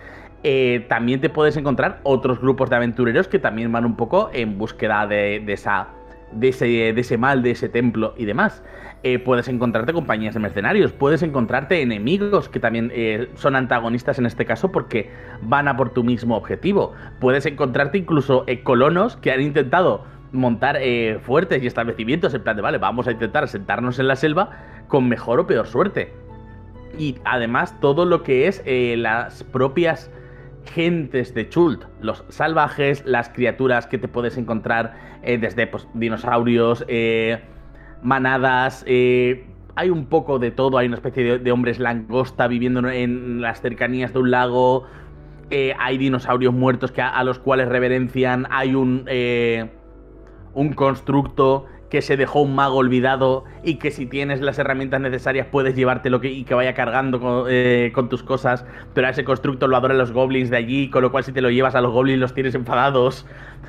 Eh, 0.43 0.85
también 0.87 1.19
te 1.19 1.29
puedes 1.29 1.57
encontrar 1.57 1.99
otros 2.03 2.39
grupos 2.39 2.69
de 2.69 2.75
aventureros 2.77 3.27
que 3.27 3.39
también 3.39 3.71
van 3.71 3.85
un 3.85 3.95
poco 3.95 4.29
en 4.33 4.57
búsqueda 4.57 5.07
de 5.07 5.43
esa 5.47 5.96
de 6.31 6.49
ese, 6.49 6.65
de 6.65 7.01
ese 7.01 7.17
mal, 7.17 7.41
de 7.41 7.51
ese 7.51 7.69
templo 7.69 8.13
y 8.17 8.25
demás. 8.25 8.63
Eh, 9.03 9.19
puedes 9.19 9.47
encontrarte 9.47 9.93
compañías 9.93 10.33
de 10.33 10.39
mercenarios, 10.39 10.91
puedes 10.91 11.21
encontrarte 11.21 11.81
enemigos 11.81 12.49
que 12.49 12.59
también 12.59 12.91
eh, 12.93 13.29
son 13.35 13.55
antagonistas 13.55 14.17
en 14.17 14.25
este 14.25 14.45
caso 14.45 14.71
porque 14.71 15.11
van 15.41 15.67
a 15.67 15.77
por 15.77 15.91
tu 15.91 16.03
mismo 16.03 16.35
objetivo. 16.35 16.93
Puedes 17.19 17.45
encontrarte 17.45 17.99
incluso 17.99 18.43
eh, 18.47 18.63
colonos 18.63 19.15
que 19.17 19.31
han 19.31 19.41
intentado 19.41 20.03
montar 20.33 20.77
fuertes 21.21 21.63
y 21.63 21.67
establecimientos 21.67 22.33
en 22.33 22.43
plan 22.43 22.57
de, 22.57 22.61
vale, 22.61 22.77
vamos 22.79 23.07
a 23.07 23.11
intentar 23.11 23.47
sentarnos 23.47 23.97
en 23.97 24.09
la 24.09 24.17
selva 24.17 24.49
con 24.89 25.07
mejor 25.07 25.39
o 25.39 25.47
peor 25.47 25.67
suerte. 25.67 26.11
Y 26.99 27.15
además 27.23 27.79
todo 27.79 28.05
lo 28.05 28.23
que 28.23 28.47
es 28.47 28.61
las 28.65 29.45
propias 29.45 30.11
gentes 30.67 31.33
de 31.33 31.49
Chult, 31.49 31.85
los 32.01 32.23
salvajes, 32.29 33.03
las 33.05 33.29
criaturas 33.29 33.87
que 33.87 33.97
te 33.97 34.07
puedes 34.07 34.37
encontrar 34.37 35.17
desde 35.23 35.67
pues, 35.67 35.87
dinosaurios, 35.93 36.85
manadas, 38.01 38.83
eh, 38.87 39.45
hay 39.75 39.89
un 39.89 40.05
poco 40.07 40.39
de 40.39 40.51
todo, 40.51 40.77
hay 40.77 40.87
una 40.87 40.95
especie 40.95 41.39
de, 41.39 41.51
hombres 41.51 41.79
langosta 41.79 42.47
viviendo 42.47 42.87
en 42.89 43.41
las 43.41 43.61
cercanías 43.61 44.13
de 44.13 44.19
un 44.19 44.31
lago, 44.31 44.85
eh, 45.49 45.73
hay 45.79 45.97
dinosaurios 45.97 46.53
muertos 46.53 46.91
que 46.91 47.01
a, 47.01 47.23
los 47.23 47.39
cuales 47.39 47.67
reverencian, 47.69 48.47
hay 48.49 48.73
un, 48.73 49.03
eh, 49.07 49.69
un 50.53 50.73
constructo 50.73 51.65
que 51.89 52.01
se 52.01 52.17
dejó 52.17 52.41
un 52.41 52.55
mago 52.55 52.77
olvidado 52.77 53.45
y 53.63 53.75
que 53.75 53.91
si 53.91 54.05
tienes 54.05 54.41
las 54.41 54.59
herramientas 54.59 54.99
necesarias 54.99 55.47
puedes 55.49 55.75
llevártelo 55.75 56.19
que, 56.19 56.31
y 56.31 56.43
que 56.43 56.53
vaya 56.53 56.73
cargando 56.73 57.19
con, 57.19 57.45
eh, 57.49 57.91
con, 57.93 58.09
tus 58.09 58.23
cosas, 58.23 58.65
pero 58.93 59.07
a 59.07 59.11
ese 59.11 59.23
constructo 59.23 59.67
lo 59.67 59.77
adoran 59.77 59.97
los 59.97 60.11
goblins 60.11 60.49
de 60.49 60.57
allí, 60.57 60.89
con 60.89 61.01
lo 61.01 61.11
cual 61.11 61.23
si 61.23 61.31
te 61.31 61.41
lo 61.41 61.49
llevas 61.49 61.75
a 61.75 61.81
los 61.81 61.91
goblins 61.91 62.19
los 62.19 62.33
tienes 62.33 62.55
enfadados. 62.55 63.25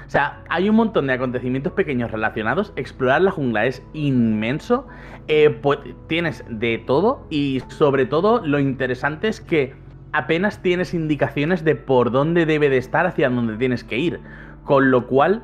O 0.06 0.10
sea, 0.10 0.42
hay 0.48 0.68
un 0.70 0.76
montón 0.76 1.06
de 1.06 1.12
acontecimientos 1.12 1.74
pequeños 1.74 2.10
relacionados. 2.10 2.72
Explorar 2.76 3.20
la 3.20 3.30
jungla 3.30 3.66
es 3.66 3.82
inmenso. 3.92 4.86
Eh, 5.28 5.50
pues, 5.50 5.80
tienes 6.06 6.44
de 6.48 6.78
todo 6.78 7.26
y 7.28 7.62
sobre 7.68 8.06
todo 8.06 8.40
lo 8.44 8.58
interesante 8.58 9.28
es 9.28 9.42
que 9.42 9.74
apenas 10.12 10.62
tienes 10.62 10.94
indicaciones 10.94 11.62
de 11.64 11.74
por 11.74 12.10
dónde 12.10 12.46
debe 12.46 12.70
de 12.70 12.78
estar, 12.78 13.06
hacia 13.06 13.28
dónde 13.28 13.56
tienes 13.58 13.84
que 13.84 13.98
ir. 13.98 14.20
Con 14.64 14.90
lo 14.90 15.06
cual 15.06 15.42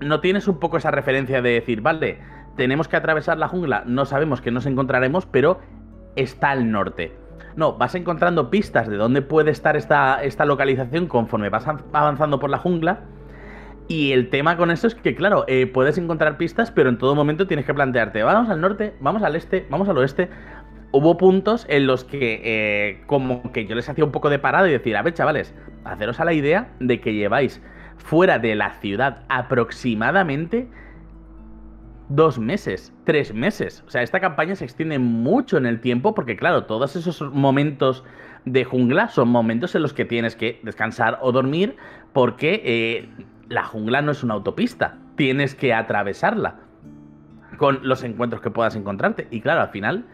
no 0.00 0.20
tienes 0.20 0.48
un 0.48 0.58
poco 0.58 0.76
esa 0.76 0.90
referencia 0.90 1.42
de 1.42 1.50
decir, 1.50 1.80
vale, 1.80 2.18
tenemos 2.56 2.88
que 2.88 2.96
atravesar 2.96 3.38
la 3.38 3.48
jungla, 3.48 3.84
no 3.86 4.04
sabemos 4.04 4.40
que 4.40 4.50
nos 4.50 4.66
encontraremos, 4.66 5.26
pero 5.26 5.60
está 6.16 6.50
al 6.50 6.70
norte. 6.70 7.12
No, 7.54 7.74
vas 7.78 7.94
encontrando 7.94 8.50
pistas 8.50 8.88
de 8.88 8.96
dónde 8.96 9.22
puede 9.22 9.50
estar 9.50 9.76
esta, 9.76 10.22
esta 10.22 10.44
localización 10.44 11.06
conforme 11.06 11.48
vas 11.48 11.66
avanzando 11.66 12.38
por 12.38 12.50
la 12.50 12.58
jungla. 12.58 13.00
Y 13.88 14.12
el 14.12 14.30
tema 14.30 14.56
con 14.56 14.70
eso 14.70 14.86
es 14.86 14.94
que, 14.94 15.14
claro, 15.14 15.44
eh, 15.46 15.66
puedes 15.66 15.96
encontrar 15.96 16.36
pistas, 16.36 16.70
pero 16.70 16.88
en 16.88 16.98
todo 16.98 17.14
momento 17.14 17.46
tienes 17.46 17.64
que 17.64 17.72
plantearte, 17.72 18.22
vamos 18.22 18.50
al 18.50 18.60
norte, 18.60 18.94
vamos 19.00 19.22
al 19.22 19.36
este, 19.36 19.66
vamos 19.70 19.88
al 19.88 19.96
oeste. 19.98 20.28
Hubo 20.92 21.16
puntos 21.16 21.66
en 21.68 21.86
los 21.86 22.04
que, 22.04 22.40
eh, 22.44 23.02
como 23.06 23.52
que 23.52 23.66
yo 23.66 23.74
les 23.74 23.88
hacía 23.88 24.04
un 24.04 24.12
poco 24.12 24.28
de 24.28 24.38
parada 24.38 24.68
y 24.68 24.72
decir, 24.72 24.96
a 24.96 25.02
ver, 25.02 25.14
chavales, 25.14 25.54
haceros 25.84 26.20
a 26.20 26.24
la 26.24 26.32
idea 26.32 26.68
de 26.80 27.00
que 27.00 27.14
lleváis 27.14 27.62
fuera 27.98 28.38
de 28.38 28.54
la 28.54 28.72
ciudad 28.74 29.22
aproximadamente 29.28 30.68
dos 32.08 32.38
meses, 32.38 32.92
tres 33.04 33.34
meses. 33.34 33.82
O 33.86 33.90
sea, 33.90 34.02
esta 34.02 34.20
campaña 34.20 34.54
se 34.54 34.64
extiende 34.64 34.98
mucho 34.98 35.56
en 35.56 35.66
el 35.66 35.80
tiempo 35.80 36.14
porque, 36.14 36.36
claro, 36.36 36.64
todos 36.64 36.96
esos 36.96 37.20
momentos 37.32 38.04
de 38.44 38.64
jungla 38.64 39.08
son 39.08 39.28
momentos 39.28 39.74
en 39.74 39.82
los 39.82 39.92
que 39.92 40.04
tienes 40.04 40.36
que 40.36 40.60
descansar 40.62 41.18
o 41.20 41.32
dormir 41.32 41.76
porque 42.12 42.62
eh, 42.64 43.08
la 43.48 43.64
jungla 43.64 44.02
no 44.02 44.12
es 44.12 44.22
una 44.22 44.34
autopista. 44.34 44.98
Tienes 45.16 45.54
que 45.54 45.74
atravesarla 45.74 46.60
con 47.56 47.80
los 47.82 48.04
encuentros 48.04 48.40
que 48.40 48.50
puedas 48.50 48.76
encontrarte. 48.76 49.26
Y 49.30 49.40
claro, 49.40 49.62
al 49.62 49.70
final, 49.70 50.04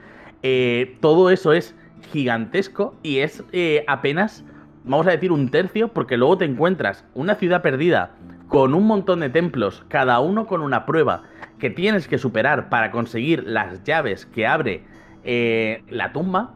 eh, 0.43 0.97
todo 1.01 1.31
eso 1.31 1.53
es 1.53 1.77
gigantesco 2.13 2.97
y 3.03 3.19
es 3.19 3.45
eh, 3.53 3.85
apenas 3.87 4.45
vamos 4.85 5.07
a 5.07 5.11
decir 5.11 5.33
un 5.33 5.51
tercio, 5.51 5.89
porque 5.89 6.17
luego 6.17 6.39
te 6.39 6.45
encuentras 6.45 7.05
una 7.15 7.35
ciudad 7.35 7.63
perdida 7.63 8.13
con 8.49 8.75
un 8.75 8.87
montón 8.87 9.21
de 9.21 9.31
templos, 9.31 9.85
cada 9.89 10.21
uno 10.21 10.47
con 10.47 10.61
una 10.61 10.85
prueba 10.85 11.23
que 11.59 11.71
tienes 11.71 12.09
que 12.09 12.19
superar 12.19 12.69
para 12.69 12.91
conseguir 12.91 13.45
las 13.47 13.83
llaves 13.85 14.27
que 14.27 14.47
abre 14.47 14.83
eh, 15.25 15.83
la 15.89 16.13
tumba. 16.13 16.55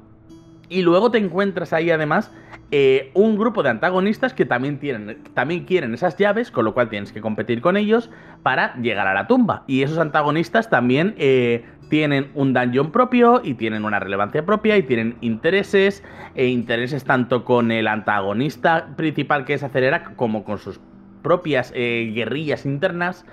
Y 0.68 0.82
luego 0.82 1.12
te 1.12 1.18
encuentras 1.18 1.72
ahí 1.72 1.90
además 1.90 2.32
eh, 2.72 3.12
un 3.14 3.38
grupo 3.38 3.62
de 3.62 3.70
antagonistas 3.70 4.34
que 4.34 4.44
también, 4.44 4.80
tienen, 4.80 5.22
también 5.34 5.64
quieren 5.64 5.94
esas 5.94 6.16
llaves, 6.16 6.50
con 6.50 6.64
lo 6.64 6.74
cual 6.74 6.88
tienes 6.88 7.12
que 7.12 7.20
competir 7.20 7.60
con 7.60 7.76
ellos 7.76 8.10
para 8.42 8.74
llegar 8.76 9.06
a 9.06 9.14
la 9.14 9.28
tumba. 9.28 9.62
Y 9.68 9.82
esos 9.82 9.98
antagonistas 9.98 10.68
también 10.68 11.14
eh, 11.18 11.64
tienen 11.88 12.30
un 12.34 12.52
dungeon 12.52 12.90
propio 12.90 13.40
y 13.42 13.54
tienen 13.54 13.84
una 13.84 14.00
relevancia 14.00 14.44
propia 14.44 14.76
y 14.76 14.82
tienen 14.82 15.16
intereses, 15.20 16.02
e 16.34 16.46
intereses 16.46 17.04
tanto 17.04 17.44
con 17.44 17.70
el 17.70 17.86
antagonista 17.86 18.88
principal 18.96 19.44
que 19.44 19.54
es 19.54 19.62
Acelera 19.62 20.04
como 20.16 20.44
con 20.44 20.58
sus 20.58 20.80
propias 21.22 21.72
eh, 21.74 22.12
guerrillas 22.14 22.66
internas. 22.66 23.24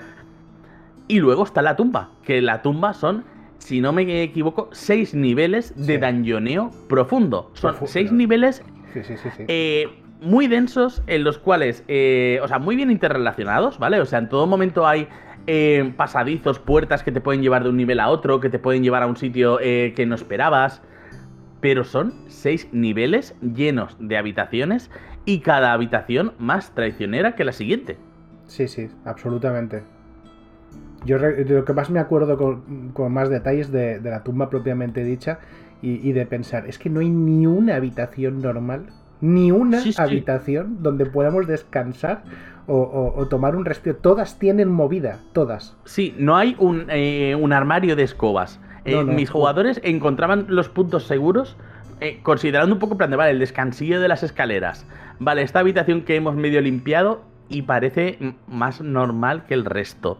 Y 1.07 1.19
luego 1.19 1.43
está 1.43 1.61
la 1.61 1.75
tumba, 1.75 2.11
que 2.23 2.41
la 2.41 2.61
tumba 2.61 2.93
son, 2.93 3.25
si 3.57 3.81
no 3.81 3.91
me 3.91 4.23
equivoco, 4.23 4.69
seis 4.71 5.13
niveles 5.13 5.73
de 5.75 5.97
dungeoneo 5.97 6.71
profundo. 6.87 7.51
Son 7.53 7.75
seis 7.85 8.11
niveles 8.11 8.63
eh, 9.47 9.87
muy 10.21 10.47
densos 10.47 11.03
en 11.07 11.23
los 11.23 11.37
cuales, 11.37 11.83
eh, 11.87 12.39
o 12.41 12.47
sea, 12.47 12.59
muy 12.59 12.75
bien 12.75 12.89
interrelacionados, 12.89 13.77
¿vale? 13.79 13.99
O 13.99 14.05
sea, 14.05 14.19
en 14.19 14.29
todo 14.29 14.47
momento 14.47 14.87
hay 14.87 15.07
eh, 15.47 15.93
pasadizos, 15.97 16.59
puertas 16.59 17.03
que 17.03 17.11
te 17.11 17.21
pueden 17.21 17.41
llevar 17.41 17.63
de 17.63 17.69
un 17.69 17.77
nivel 17.77 17.99
a 17.99 18.09
otro, 18.09 18.39
que 18.39 18.49
te 18.49 18.59
pueden 18.59 18.83
llevar 18.83 19.03
a 19.03 19.07
un 19.07 19.17
sitio 19.17 19.59
eh, 19.61 19.93
que 19.95 20.05
no 20.05 20.15
esperabas. 20.15 20.81
Pero 21.61 21.83
son 21.83 22.13
seis 22.27 22.67
niveles 22.71 23.35
llenos 23.41 23.95
de 23.99 24.17
habitaciones 24.17 24.91
y 25.25 25.39
cada 25.39 25.73
habitación 25.73 26.33
más 26.37 26.73
traicionera 26.75 27.35
que 27.35 27.45
la 27.45 27.53
siguiente. 27.53 27.97
Sí, 28.47 28.67
sí, 28.67 28.89
absolutamente. 29.05 29.83
Yo 31.05 31.17
lo 31.17 31.65
que 31.65 31.73
más 31.73 31.89
me 31.89 31.99
acuerdo 31.99 32.37
con, 32.37 33.13
más 33.13 33.29
detalles 33.29 33.71
de, 33.71 33.99
la 34.01 34.23
tumba 34.23 34.49
propiamente 34.49 35.03
dicha 35.03 35.39
y, 35.81 36.13
de 36.13 36.25
pensar, 36.25 36.65
es 36.67 36.79
que 36.79 36.89
no 36.89 37.01
hay 37.01 37.09
ni 37.09 37.45
una 37.45 37.75
habitación 37.75 38.41
normal, 38.41 38.85
ni 39.23 39.53
una 39.53 39.79
habitación 39.99 40.83
donde 40.83 41.05
podamos 41.05 41.47
descansar 41.47 42.23
o, 42.67 43.25
tomar 43.29 43.55
un 43.55 43.63
respiro. 43.63 43.95
Todas 43.95 44.37
tienen 44.37 44.69
movida, 44.69 45.19
todas. 45.31 45.77
Sí, 45.85 46.13
no 46.17 46.35
hay 46.35 46.57
un, 46.59 46.87
eh, 46.89 47.33
armario 47.51 47.95
de 47.95 48.03
escobas. 48.03 48.59
Eh, 48.83 49.01
mis 49.01 49.29
jugadores 49.29 49.79
encontraban 49.81 50.47
los 50.49 50.67
puntos 50.67 51.05
seguros 51.05 51.55
eh, 52.01 52.19
considerando 52.21 52.75
un 52.75 52.79
poco 52.79 52.97
plan 52.97 53.11
de, 53.11 53.15
vale, 53.15 53.31
el 53.31 53.39
descansillo 53.39 54.01
de 54.01 54.09
las 54.09 54.23
escaleras. 54.23 54.85
Vale, 55.19 55.41
esta 55.41 55.59
habitación 55.59 56.01
que 56.01 56.17
hemos 56.17 56.35
medio 56.35 56.59
limpiado 56.59 57.21
y 57.47 57.61
parece 57.61 58.35
más 58.49 58.81
normal 58.81 59.45
que 59.45 59.53
el 59.53 59.63
resto. 59.63 60.19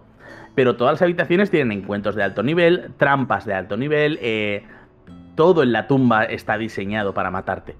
Pero 0.55 0.77
todas 0.77 0.93
las 0.93 1.01
habitaciones 1.01 1.51
tienen 1.51 1.77
encuentros 1.77 2.15
de 2.15 2.23
alto 2.23 2.41
nivel, 2.41 2.91
trampas 2.95 3.45
de 3.45 3.53
alto 3.53 3.75
nivel, 3.75 4.17
todo 5.35 5.61
en 5.61 5.73
la 5.73 5.87
tumba 5.87 6.23
está 6.23 6.57
diseñado 6.57 7.13
para 7.13 7.31
matarte. 7.31 7.75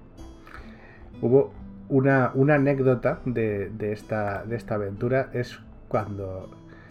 Hubo 1.20 1.52
una, 1.88 2.32
anécdota 2.54 3.20
de, 3.24 3.70
esta, 3.92 4.44
aventura 4.70 5.30
es 5.32 5.60
cuando. 5.88 6.50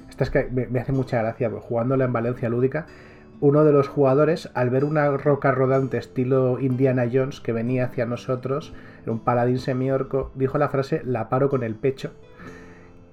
Esta 0.10 0.24
es 0.24 0.30
que 0.30 0.46
me, 0.46 0.80
hace 0.80 0.92
mucha 0.92 1.22
gracia, 1.22 1.50
jugándola 1.50 2.06
en 2.06 2.13
Valencia 2.13 2.50
Lúdica, 2.50 2.86
uno 3.39 3.65
de 3.65 3.74
los 3.74 3.88
jugadores, 3.88 4.50
al 4.53 4.70
ver 4.70 4.86
una 4.86 5.10
roca 5.18 5.51
rodante 5.51 5.98
estilo 5.98 6.60
Indiana 6.60 7.10
Jones 7.12 7.42
que 7.42 7.51
venía 7.51 7.86
hacia 7.86 8.06
nosotros, 8.06 8.74
un 9.08 9.20
paladín 9.20 9.60
semiorco, 9.60 10.32
dijo 10.36 10.58
la 10.58 10.70
frase: 10.70 11.01
La 11.03 11.30
paro 11.30 11.50
con 11.50 11.63
el 11.63 11.75
pecho. 11.75 12.12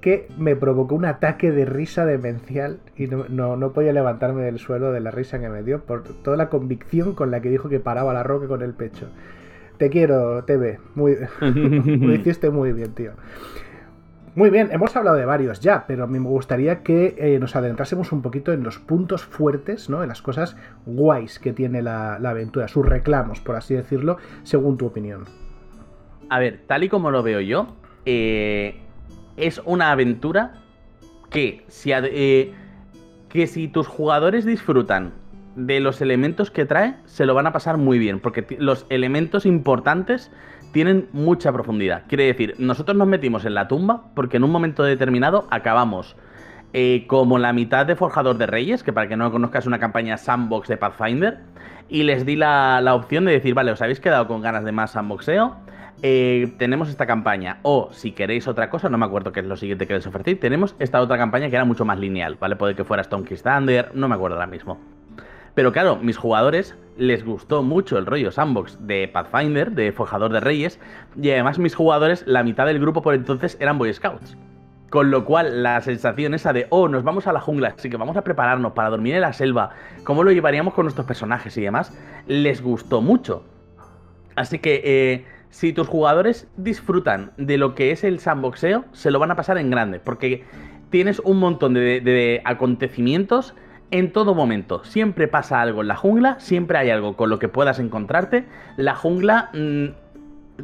Que 0.00 0.28
me 0.38 0.56
provocó 0.56 0.94
un 0.94 1.04
ataque 1.04 1.50
de 1.50 1.66
risa 1.66 2.06
demencial 2.06 2.80
y 2.96 3.06
no, 3.06 3.26
no, 3.28 3.56
no 3.56 3.72
podía 3.72 3.92
levantarme 3.92 4.42
del 4.42 4.58
suelo 4.58 4.92
de 4.92 5.00
la 5.00 5.10
risa 5.10 5.38
que 5.38 5.50
me 5.50 5.62
dio 5.62 5.84
por 5.84 6.04
toda 6.04 6.38
la 6.38 6.48
convicción 6.48 7.14
con 7.14 7.30
la 7.30 7.40
que 7.40 7.50
dijo 7.50 7.68
que 7.68 7.80
paraba 7.80 8.14
la 8.14 8.22
roca 8.22 8.48
con 8.48 8.62
el 8.62 8.72
pecho. 8.72 9.08
Te 9.80 9.88
quiero, 9.88 10.44
TV. 10.44 10.78
Muy, 10.94 11.16
lo 11.40 12.14
hiciste 12.14 12.50
muy 12.50 12.74
bien, 12.74 12.92
tío. 12.92 13.12
Muy 14.34 14.50
bien, 14.50 14.68
hemos 14.72 14.94
hablado 14.94 15.16
de 15.16 15.24
varios 15.24 15.60
ya, 15.60 15.86
pero 15.86 16.06
me 16.06 16.18
gustaría 16.18 16.82
que 16.82 17.16
eh, 17.16 17.38
nos 17.38 17.56
adentrásemos 17.56 18.12
un 18.12 18.20
poquito 18.20 18.52
en 18.52 18.62
los 18.62 18.78
puntos 18.78 19.24
fuertes, 19.24 19.88
¿no? 19.88 20.02
En 20.02 20.10
las 20.10 20.20
cosas 20.20 20.54
guays 20.84 21.38
que 21.38 21.54
tiene 21.54 21.80
la, 21.80 22.16
aventura, 22.16 22.68
sus 22.68 22.84
reclamos, 22.84 23.40
por 23.40 23.56
así 23.56 23.74
decirlo, 23.74 24.18
según 24.42 24.76
tu 24.76 24.84
opinión. 24.84 25.24
A 26.28 26.38
ver, 26.38 26.60
tal 26.66 26.84
y 26.84 26.90
como 26.90 27.10
lo 27.10 27.22
veo 27.22 27.40
yo, 27.40 27.74
eh, 28.04 28.82
es 29.38 29.62
una 29.64 29.92
aventura 29.92 30.60
que 31.30 31.64
si, 31.68 31.92
eh, 31.94 32.52
que 33.30 33.46
si 33.46 33.66
tus 33.68 33.86
jugadores 33.86 34.44
disfrutan 34.44 35.14
de 35.56 35.80
los 35.80 36.00
elementos 36.00 36.50
que 36.50 36.64
trae 36.64 36.96
se 37.04 37.26
lo 37.26 37.34
van 37.34 37.46
a 37.46 37.52
pasar 37.52 37.76
muy 37.76 37.98
bien, 37.98 38.20
porque 38.20 38.46
los 38.58 38.86
elementos 38.88 39.46
importantes 39.46 40.30
tienen 40.72 41.08
mucha 41.12 41.52
profundidad. 41.52 42.04
Quiere 42.08 42.26
decir, 42.26 42.54
nosotros 42.58 42.96
nos 42.96 43.08
metimos 43.08 43.44
en 43.44 43.54
la 43.54 43.68
tumba 43.68 44.04
porque 44.14 44.36
en 44.36 44.44
un 44.44 44.50
momento 44.50 44.82
determinado 44.82 45.46
acabamos 45.50 46.16
eh, 46.72 47.04
como 47.08 47.38
la 47.38 47.52
mitad 47.52 47.84
de 47.84 47.96
Forjador 47.96 48.38
de 48.38 48.46
Reyes, 48.46 48.84
que 48.84 48.92
para 48.92 49.08
que 49.08 49.16
no 49.16 49.24
lo 49.24 49.32
conozcas 49.32 49.64
es 49.64 49.66
una 49.66 49.80
campaña 49.80 50.16
sandbox 50.16 50.68
de 50.68 50.76
Pathfinder, 50.76 51.38
y 51.88 52.04
les 52.04 52.24
di 52.24 52.36
la, 52.36 52.80
opción 52.94 53.24
de 53.24 53.32
decir, 53.32 53.54
vale, 53.54 53.72
os 53.72 53.82
habéis 53.82 53.98
quedado 53.98 54.28
con 54.28 54.40
ganas 54.40 54.64
de 54.64 54.70
más 54.70 54.92
sandboxeo, 54.92 55.56
eh, 56.02 56.54
tenemos 56.58 56.88
esta 56.88 57.06
campaña, 57.06 57.58
o 57.62 57.88
si 57.90 58.12
queréis 58.12 58.46
otra 58.46 58.70
cosa, 58.70 58.88
no 58.88 58.98
me 58.98 59.06
acuerdo 59.06 59.32
qué 59.32 59.40
es 59.40 59.46
lo 59.46 59.56
siguiente 59.56 59.88
que 59.88 59.94
les 59.94 60.06
ofrecí, 60.06 60.36
tenemos 60.36 60.76
esta 60.78 61.00
otra 61.00 61.18
campaña 61.18 61.50
que 61.50 61.56
era 61.56 61.64
mucho 61.64 61.84
más 61.84 61.98
lineal, 61.98 62.36
¿vale? 62.36 62.54
Puede 62.54 62.76
que 62.76 62.84
fuera 62.84 63.00
Stone 63.00 63.24
Thunder, 63.24 63.90
no 63.94 64.08
me 64.08 64.14
acuerdo 64.14 64.36
ahora 64.36 64.46
mismo. 64.46 64.78
Pero 65.60 65.72
claro, 65.72 65.96
mis 65.96 66.16
jugadores 66.16 66.74
les 66.96 67.22
gustó 67.22 67.62
mucho 67.62 67.98
el 67.98 68.06
rollo 68.06 68.32
sandbox 68.32 68.78
de 68.86 69.06
Pathfinder, 69.08 69.72
de 69.72 69.92
Forjador 69.92 70.32
de 70.32 70.40
Reyes, 70.40 70.80
y 71.20 71.30
además 71.32 71.58
mis 71.58 71.74
jugadores, 71.74 72.24
la 72.26 72.42
mitad 72.42 72.64
del 72.64 72.80
grupo 72.80 73.02
por 73.02 73.12
entonces 73.12 73.58
eran 73.60 73.76
Boy 73.76 73.92
Scouts. 73.92 74.38
Con 74.88 75.10
lo 75.10 75.26
cual, 75.26 75.62
la 75.62 75.78
sensación 75.82 76.32
esa 76.32 76.54
de, 76.54 76.66
oh, 76.70 76.88
nos 76.88 77.04
vamos 77.04 77.26
a 77.26 77.34
la 77.34 77.42
jungla, 77.42 77.74
así 77.76 77.90
que 77.90 77.98
vamos 77.98 78.16
a 78.16 78.24
prepararnos 78.24 78.72
para 78.72 78.88
dormir 78.88 79.16
en 79.16 79.20
la 79.20 79.34
selva, 79.34 79.72
cómo 80.02 80.24
lo 80.24 80.32
llevaríamos 80.32 80.72
con 80.72 80.86
nuestros 80.86 81.06
personajes 81.06 81.54
y 81.58 81.60
demás, 81.60 81.92
les 82.26 82.62
gustó 82.62 83.02
mucho. 83.02 83.44
Así 84.36 84.60
que, 84.60 84.80
eh, 84.82 85.26
si 85.50 85.74
tus 85.74 85.88
jugadores 85.88 86.48
disfrutan 86.56 87.32
de 87.36 87.58
lo 87.58 87.74
que 87.74 87.90
es 87.90 88.02
el 88.02 88.18
sandboxeo, 88.18 88.86
se 88.92 89.10
lo 89.10 89.18
van 89.18 89.30
a 89.30 89.36
pasar 89.36 89.58
en 89.58 89.68
grande, 89.68 90.00
porque 90.00 90.42
tienes 90.88 91.18
un 91.18 91.38
montón 91.38 91.74
de 91.74 92.40
acontecimientos 92.46 93.54
en 93.90 94.12
todo 94.12 94.34
momento. 94.34 94.84
Siempre 94.84 95.28
pasa 95.28 95.60
algo 95.60 95.82
en 95.82 95.88
la 95.88 95.96
jungla, 95.96 96.38
siempre 96.40 96.78
hay 96.78 96.90
algo 96.90 97.16
con 97.16 97.30
lo 97.30 97.38
que 97.38 97.48
puedas 97.48 97.78
encontrarte. 97.78 98.44
La 98.76 98.94
jungla 98.94 99.50
mm, 99.52 99.86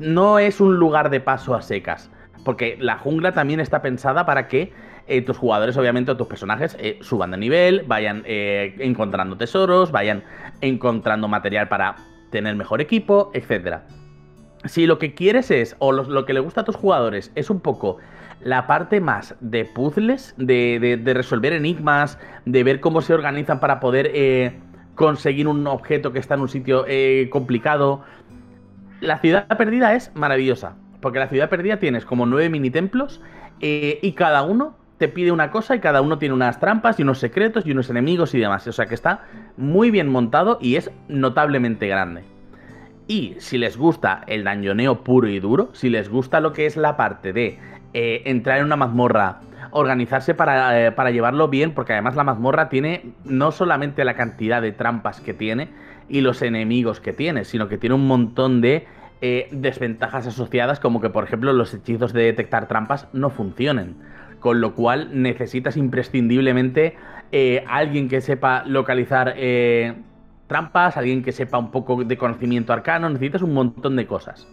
no 0.01 0.39
es 0.39 0.61
un 0.61 0.77
lugar 0.77 1.11
de 1.11 1.21
paso 1.21 1.55
a 1.55 1.63
secas, 1.63 2.11
porque 2.45 2.77
la 2.81 2.99
jungla 2.99 3.33
también 3.33 3.61
está 3.61 3.83
pensada 3.83 4.27
para 4.27 4.49
que 4.49 4.73
eh, 5.09 5.23
tus 5.23 5.37
jugadores, 5.37 5.77
obviamente, 5.77 6.11
o 6.11 6.17
tus 6.17 6.27
personajes 6.27 6.77
eh, 6.81 6.99
suban 7.01 7.31
de 7.31 7.37
nivel, 7.37 7.85
vayan 7.87 8.23
eh, 8.27 8.75
encontrando 8.79 9.37
tesoros, 9.37 9.93
vayan 9.93 10.25
encontrando 10.61 11.29
material 11.29 11.69
para 11.69 11.97
tener 12.31 12.57
mejor 12.57 12.81
equipo, 12.81 13.31
etc. 13.33 13.79
Si 14.65 14.87
lo 14.87 14.99
que 14.99 15.15
quieres 15.15 15.51
es, 15.53 15.77
o 15.79 15.93
lo, 15.93 16.27
que 16.27 16.33
le 16.33 16.41
gusta 16.41 16.63
a 16.63 16.65
tus 16.65 16.75
jugadores 16.75 17.31
es 17.37 17.51
un 17.51 17.61
poco 17.61 17.99
la 18.47 18.69
parte 18.69 19.01
más 19.01 19.35
de 19.41 19.65
puzzles, 19.65 20.33
de, 20.39 21.03
resolver 21.05 21.53
enigmas, 21.53 22.17
de 22.45 22.63
ver 22.63 22.79
cómo 22.79 23.01
se 23.01 23.13
organizan 23.13 23.59
para 23.59 23.81
poder 23.81 24.55
conseguir 24.95 25.49
un 25.49 25.67
objeto 25.67 26.13
que 26.13 26.21
está 26.21 26.35
en 26.35 26.43
un 26.43 26.49
sitio 26.49 26.87
complicado. 27.31 28.05
La 29.01 29.19
ciudad 29.19 29.49
perdida 29.49 29.95
es 29.95 30.13
maravillosa, 30.15 30.77
porque 31.01 31.19
la 31.19 31.27
ciudad 31.27 31.51
perdida 31.51 31.79
tienes 31.79 32.05
como 32.05 32.25
nueve 32.25 32.49
mini 32.49 32.71
templos 32.71 33.21
y 33.61 34.13
cada 34.13 34.45
uno 34.45 34.77
te 34.99 35.09
pide 35.09 35.33
una 35.33 35.51
cosa 35.51 35.75
y 35.75 35.81
cada 35.81 36.01
uno 36.01 36.19
tiene 36.19 36.35
unas 36.35 36.61
trampas 36.61 37.01
y 37.01 37.03
unos 37.03 37.19
secretos 37.19 37.67
y 37.67 37.73
unos 37.73 37.91
enemigos 37.91 38.33
y 38.33 38.39
demás. 38.39 38.65
O 38.69 38.73
sea 38.73 38.87
que 38.87 38.95
está 38.95 39.25
muy 39.57 39.91
bien 39.91 40.09
montado 40.09 40.59
y 40.63 40.77
es 40.77 40.93
notablemente 41.09 41.89
grande. 41.89 42.23
Y 43.09 43.37
si 43.39 43.57
les 43.59 43.77
gusta 43.77 44.23
el 44.27 44.45
dañoneo 44.45 45.05
puro 45.05 45.29
y 45.29 45.39
duro, 45.39 45.71
si 45.73 45.91
les 45.91 46.09
gusta 46.09 46.41
lo 46.41 46.53
que 46.53 46.67
es 46.67 46.77
la 46.77 46.97
parte 46.97 47.33
de 47.33 47.59
eh, 47.99 48.29
entrar 48.31 48.59
en 48.59 48.67
una 48.67 48.77
mazmorra, 48.77 49.41
organizarse 49.71 50.35
para, 50.35 50.87
eh, 50.87 50.93
para, 50.93 51.11
llevarlo 51.11 51.49
bien, 51.49 51.73
porque 51.73 51.95
además 51.95 52.15
la 52.15 52.25
mazmorra 52.25 52.69
tiene 52.69 53.15
no 53.25 53.53
solamente 53.53 54.05
la 54.05 54.13
cantidad 54.13 54.61
de 54.61 54.73
trampas 54.73 55.23
que 55.23 55.33
tiene 55.33 55.71
y 56.07 56.21
los 56.21 56.43
enemigos 56.43 57.01
que 57.01 57.15
tiene, 57.15 57.47
sino 57.47 57.69
que 57.69 57.79
tiene 57.79 57.95
un 57.95 58.07
montón 58.07 58.61
de 58.61 58.87
eh, 59.23 59.49
desventajas 59.51 60.27
asociadas, 60.27 60.79
como 60.79 61.01
que 61.01 61.09
por 61.09 61.25
ejemplo 61.25 61.55
los 61.55 61.73
hechizos 61.73 62.13
de 62.13 62.25
detectar 62.25 62.69
trampas 62.69 63.09
no 63.15 63.31
funcionen 63.31 63.97
con 64.41 64.61
lo 64.61 64.75
cual 64.75 65.09
necesitas 65.23 65.79
imprescindiblemente 65.79 66.99
alguien 67.67 68.11
que 68.11 68.21
sepa 68.21 68.63
localizar 68.67 69.35
trampas, 70.47 70.99
alguien 70.99 71.23
que 71.23 71.33
sepa 71.33 71.57
un 71.57 71.71
poco 71.71 72.05
de 72.05 72.19
conocimiento 72.19 72.75
arcano, 72.75 73.09
necesitas 73.09 73.41
un 73.41 73.55
montón 73.55 73.97
de 73.97 74.07
cosas. 74.07 74.47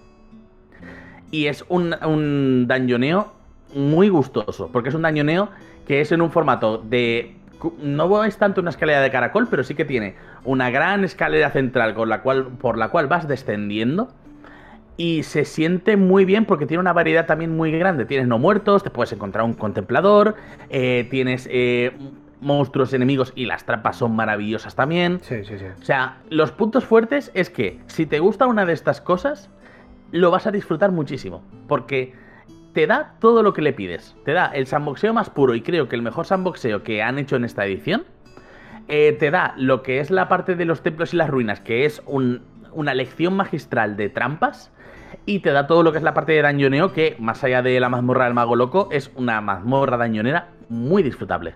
Y 1.33 1.47
es 1.47 1.65
un, 1.67 1.95
un 2.05 2.67
dañoneo 2.67 3.33
muy 3.73 4.07
gustoso, 4.07 4.69
porque 4.71 4.89
es 4.89 4.95
un 4.95 5.01
dañoneo 5.01 5.49
que 5.87 5.99
es 5.99 6.11
en 6.11 6.21
un 6.21 6.29
formato 6.29 6.77
de... 6.77 7.35
No 7.81 8.23
es 8.23 8.37
tanto 8.37 8.61
una 8.61 8.69
escalera 8.69 9.01
de 9.01 9.09
caracol, 9.09 9.47
pero 9.49 9.63
sí 9.63 9.73
que 9.73 9.83
tiene 9.83 10.13
una 10.45 10.69
gran 10.69 11.03
escalera 11.03 11.49
central 11.49 11.95
con 11.95 12.07
la 12.07 12.21
cual, 12.21 12.49
por 12.59 12.77
la 12.77 12.89
cual 12.89 13.07
vas 13.07 13.27
descendiendo 13.27 14.09
y 14.95 15.23
se 15.23 15.43
siente 15.45 15.97
muy 15.97 16.23
bien 16.23 16.45
porque 16.45 16.67
tiene 16.67 16.81
una 16.81 16.93
variedad 16.93 17.25
también 17.25 17.57
muy 17.57 17.71
grande. 17.71 18.05
Tienes 18.05 18.27
no 18.27 18.37
muertos, 18.37 18.83
te 18.83 18.91
puedes 18.91 19.11
encontrar 19.11 19.43
un 19.43 19.53
contemplador, 19.53 20.35
eh, 20.69 21.07
tienes 21.09 21.49
eh, 21.51 21.93
monstruos 22.41 22.93
enemigos 22.93 23.33
y 23.35 23.45
las 23.45 23.65
trampas 23.65 23.95
son 23.95 24.15
maravillosas 24.15 24.75
también. 24.75 25.19
Sí, 25.23 25.43
sí, 25.45 25.57
sí. 25.57 25.65
O 25.65 25.83
sea, 25.83 26.19
los 26.29 26.51
puntos 26.51 26.85
fuertes 26.85 27.31
es 27.33 27.49
que 27.49 27.79
si 27.87 28.05
te 28.05 28.19
gusta 28.19 28.45
una 28.45 28.67
de 28.67 28.73
estas 28.73 29.01
cosas, 29.01 29.49
lo 30.13 30.31
vas 30.31 30.47
a 30.47 30.51
disfrutar 30.51 30.91
muchísimo. 30.91 31.43
Porque 31.67 32.13
te 32.73 32.87
da 32.87 33.15
todo 33.19 33.43
lo 33.43 33.53
que 33.53 33.61
le 33.61 33.73
pides. 33.73 34.15
Te 34.23 34.31
da 34.31 34.45
el 34.45 34.67
sandboxeo 34.67 35.13
más 35.13 35.29
puro 35.29 35.55
y 35.55 35.61
creo 35.61 35.89
que 35.89 35.95
el 35.95 36.01
mejor 36.01 36.25
sandboxeo 36.25 36.83
que 36.83 37.01
han 37.01 37.19
hecho 37.19 37.35
en 37.35 37.43
esta 37.43 37.65
edición. 37.65 38.05
Eh, 38.87 39.15
te 39.19 39.31
da 39.31 39.53
lo 39.57 39.81
que 39.81 39.99
es 39.99 40.11
la 40.11 40.27
parte 40.27 40.55
de 40.55 40.65
los 40.65 40.81
templos 40.81 41.13
y 41.13 41.17
las 41.17 41.29
ruinas, 41.29 41.61
que 41.61 41.85
es 41.85 42.01
una 42.05 42.93
lección 42.93 43.33
magistral 43.35 43.97
de 43.97 44.09
trampas 44.09 44.71
y 45.25 45.39
te 45.39 45.51
da 45.51 45.67
todo 45.67 45.83
lo 45.83 45.91
que 45.91 45.99
es 45.99 46.03
la 46.03 46.13
parte 46.13 46.33
de 46.33 46.41
dañoneo, 46.41 46.91
que 46.91 47.15
más 47.19 47.43
allá 47.43 47.61
de 47.61 47.79
la 47.79 47.89
mazmorra 47.89 48.25
del 48.25 48.33
mago 48.33 48.55
loco, 48.55 48.89
es 48.91 49.11
una 49.15 49.39
mazmorra 49.41 49.97
dañonera 49.97 50.49
muy 50.69 51.01
disfrutable. 51.01 51.55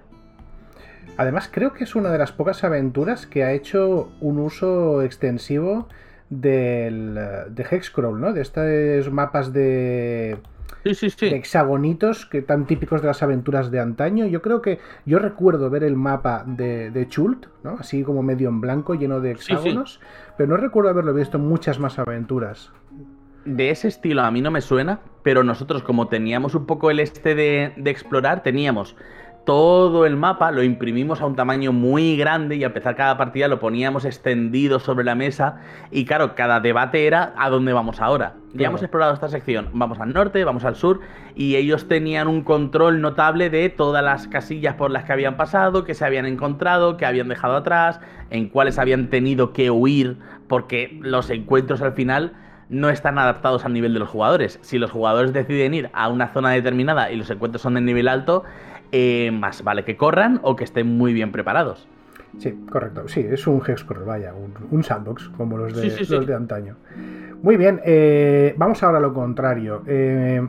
Además, 1.18 1.50
creo 1.52 1.74
que 1.74 1.84
es 1.84 1.96
una 1.96 2.12
de 2.12 2.18
las 2.18 2.32
pocas 2.32 2.64
aventuras 2.64 3.26
que 3.26 3.44
ha 3.44 3.52
hecho 3.52 4.12
un 4.22 4.40
uso 4.40 5.02
extensivo 5.02 5.90
del, 6.30 7.20
de 7.50 7.64
Hexcrawl, 7.64 8.20
¿no? 8.20 8.34
De 8.34 8.42
estos 8.42 9.12
mapas 9.12 9.54
de, 9.54 10.38
sí, 10.84 10.94
sí, 10.96 11.10
sí. 11.10 11.28
hexagonitos 11.28 12.26
que 12.26 12.42
tan 12.42 12.66
típicos 12.66 13.02
de 13.02 13.08
las 13.08 13.24
aventuras 13.24 13.72
de 13.72 13.80
antaño. 13.80 14.26
Yo 14.26 14.42
creo 14.42 14.62
que 14.62 14.80
yo 15.06 15.20
recuerdo 15.20 15.70
ver 15.70 15.84
el 15.84 15.96
mapa 15.96 16.44
de, 16.46 16.92
de 16.92 17.08
Chult, 17.08 17.48
¿no? 17.64 17.78
Así 17.80 18.04
como 18.04 18.24
medio 18.24 18.50
en 18.50 18.62
blanco, 18.62 18.96
lleno 18.96 19.20
de 19.20 19.32
hexágonos, 19.32 20.00
pero 20.38 20.50
no 20.50 20.58
recuerdo 20.58 20.90
haberlo 20.90 21.14
visto 21.14 21.38
en 21.38 21.48
muchas 21.48 21.80
más 21.80 22.00
aventuras 22.00 22.72
de 23.48 23.70
ese 23.70 23.88
estilo 23.88 24.24
a 24.24 24.32
mí 24.32 24.42
no 24.42 24.52
me 24.52 24.62
suena, 24.62 25.00
pero 25.24 25.44
nosotros 25.44 25.82
como 25.82 26.08
teníamos 26.08 26.54
un 26.54 26.66
poco 26.66 26.92
el 26.92 27.00
este 27.00 27.34
de, 27.34 27.74
explorar, 27.86 28.44
teníamos 28.44 28.96
todo 29.48 30.06
el 30.06 30.18
mapa, 30.18 30.52
lo 30.52 30.62
imprimimos 30.62 31.22
a 31.22 31.26
un 31.26 31.38
tamaño 31.38 31.72
muy 31.72 32.18
grande 32.18 32.58
y 32.58 32.66
a 32.66 32.68
empezar 32.68 32.98
cada 32.98 33.18
partida 33.18 33.48
lo 33.48 33.62
poníamos 33.62 34.04
extendido 34.04 34.78
sobre 34.82 35.06
la 35.06 35.16
mesa 35.16 35.62
y 35.90 36.04
claro, 36.04 36.36
cada 36.36 36.60
debate 36.60 37.08
era 37.08 37.34
a 37.38 37.50
dónde 37.50 37.72
vamos 37.72 38.02
ahora. 38.02 38.34
Ya 38.54 38.68
hemos 38.68 38.82
explorado 38.82 39.14
esta 39.14 39.30
sección, 39.30 39.70
vamos 39.72 40.02
al 40.02 40.12
norte, 40.12 40.44
vamos 40.44 40.66
al 40.66 40.76
sur 40.76 41.00
y 41.34 41.56
ellos 41.56 41.88
tenían 41.88 42.28
un 42.28 42.42
control 42.42 43.00
notable 43.00 43.50
de 43.50 43.70
todas 43.70 44.04
las 44.04 44.28
casillas 44.28 44.76
por 44.76 44.92
las 44.92 45.06
que 45.06 45.14
habían 45.14 45.38
pasado, 45.38 45.86
que 45.86 45.94
se 45.94 46.04
habían 46.04 46.26
encontrado, 46.26 46.98
que 46.98 47.06
habían 47.06 47.30
dejado 47.30 47.56
atrás, 47.56 48.02
en 48.30 48.50
cuáles 48.50 48.78
habían 48.78 49.10
tenido 49.10 49.54
que 49.54 49.72
huir 49.72 50.18
porque 50.50 51.00
los 51.02 51.30
encuentros 51.30 51.82
al 51.82 51.94
final 51.94 52.34
no 52.70 52.90
están 52.90 53.18
adaptados 53.18 53.64
al 53.64 53.72
nivel 53.72 53.94
de 53.94 54.00
los 54.00 54.10
jugadores. 54.10 54.60
Si 54.62 54.78
los 54.78 54.92
jugadores 54.92 55.32
deciden 55.32 55.74
ir 55.74 55.90
a 55.94 56.10
una 56.10 56.34
zona 56.34 56.52
determinada 56.52 57.12
y 57.12 57.16
los 57.16 57.30
encuentros 57.30 57.62
son 57.62 57.76
de 57.76 57.82
nivel 57.82 58.10
alto, 58.10 58.44
eh, 58.92 59.32
más 59.32 59.64
vale 59.64 59.84
que 59.84 59.98
corran 59.98 60.40
o 60.44 60.56
que 60.56 60.64
estén 60.64 60.98
muy 60.98 61.14
bien 61.14 61.32
preparados. 61.32 61.88
Sí, 62.38 62.54
correcto. 62.70 63.08
Sí, 63.08 63.22
es 63.22 63.48
un 63.48 63.62
hexcrawl, 63.66 64.06
vaya, 64.06 64.34
un, 64.72 64.84
sandbox 64.84 65.30
como 65.30 65.58
los 65.58 65.74
de, 65.74 66.06
los 66.10 66.28
de 66.28 66.36
antaño. 66.36 66.76
Muy 67.42 67.58
bien, 67.58 67.82
eh, 67.84 68.54
vamos 68.58 68.84
ahora 68.84 68.98
a 68.98 69.02
lo 69.02 69.14
contrario. 69.14 69.84
Eh, 69.88 70.46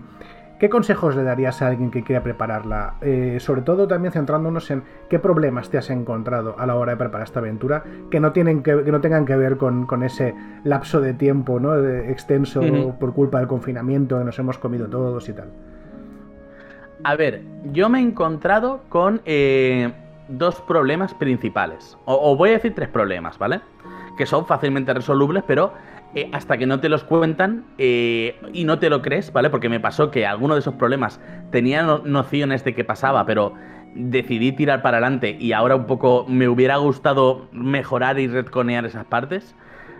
¿Qué 0.59 0.69
consejos 0.69 1.15
le 1.15 1.23
darías 1.23 1.63
a 1.63 1.69
alguien 1.69 1.91
que 1.91 2.03
quiera 2.03 2.23
prepararla? 2.23 2.95
Eh, 3.01 3.37
sobre 3.39 3.63
todo 3.63 3.87
también 3.87 4.13
centrándonos 4.13 4.71
en 4.73 4.83
qué 5.09 5.21
problemas 5.21 5.71
te 5.71 5.79
has 5.79 5.89
encontrado 5.89 6.57
a 6.59 6.67
la 6.67 6.75
hora 6.75 6.93
de 6.93 6.97
preparar 6.97 7.27
esta 7.27 7.39
aventura 7.39 7.85
que 8.11 8.19
no, 8.19 8.33
tienen 8.33 8.65
que, 8.65 8.75
no 8.75 9.01
tengan 9.01 9.25
que 9.25 9.37
ver 9.37 9.57
con, 9.57 10.03
ese 10.03 10.35
lapso 10.65 11.01
de 11.01 11.15
tiempo 11.15 11.61
¿no? 11.61 11.79
extenso 11.79 12.61
por 12.99 13.15
culpa 13.15 13.39
del 13.39 13.47
confinamiento 13.47 14.19
que 14.19 14.25
nos 14.25 14.39
hemos 14.41 14.59
comido 14.59 14.89
todos 14.89 15.29
y 15.29 15.33
tal. 15.33 15.49
A 17.05 17.17
ver, 17.17 17.43
yo 17.73 17.89
me 17.89 18.01
he 18.01 18.03
encontrado 18.03 18.83
con 18.89 19.21
eh, 19.25 19.93
dos 20.29 20.61
problemas 20.63 21.15
principales. 21.15 21.97
O, 22.05 22.37
voy 22.37 22.51
a 22.51 22.53
decir 22.55 22.75
tres 22.75 22.89
problemas, 22.89 23.39
¿vale? 23.39 23.61
Que 24.17 24.27
son 24.27 24.47
fácilmente 24.47 24.93
resolubles, 24.93 25.45
pero 25.47 25.73
eh, 26.15 26.29
hasta 26.33 26.59
que 26.59 26.67
no 26.67 26.81
te 26.81 26.89
los 26.89 27.05
cuentan 27.05 27.65
eh, 27.79 28.37
y 28.53 28.65
no 28.65 28.79
te 28.79 28.91
lo 28.91 29.01
crees, 29.01 29.33
¿vale? 29.33 29.49
Porque 29.49 29.69
me 29.69 29.81
pasó 29.81 30.11
que 30.11 30.27
alguno 30.27 30.55
de 30.55 30.61
esos 30.61 30.75
problemas 30.75 31.21
tenía 31.51 31.83
nociones 31.83 32.65
de 32.65 32.75
que 32.75 32.85
pasaba, 32.85 33.25
pero 33.27 33.55
decidí 33.95 34.53
tirar 34.53 34.83
para 34.83 34.99
adelante 34.99 35.37
y 35.39 35.53
ahora 35.53 35.77
un 35.77 35.87
poco 35.87 36.27
me 36.29 36.49
hubiera 36.49 36.77
gustado 36.77 37.49
mejorar 37.53 38.19
y 38.19 38.27
retconear 38.27 38.85
esas 38.87 39.05
partes. 39.05 39.55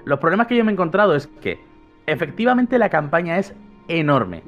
Los 0.05 0.19
problemas 0.19 0.47
que 0.47 0.57
yo 0.57 0.65
me 0.65 0.73
he 0.73 0.75
encontrado 0.75 1.15
es 1.15 1.29
que 1.41 1.61
efectivamente 2.07 2.79
la 2.79 2.89
campaña 2.89 3.39
es 3.39 3.55
enorme. 3.89 4.43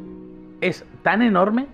Es 0.60 0.84
tan 1.02 1.22
enorme 1.22 1.66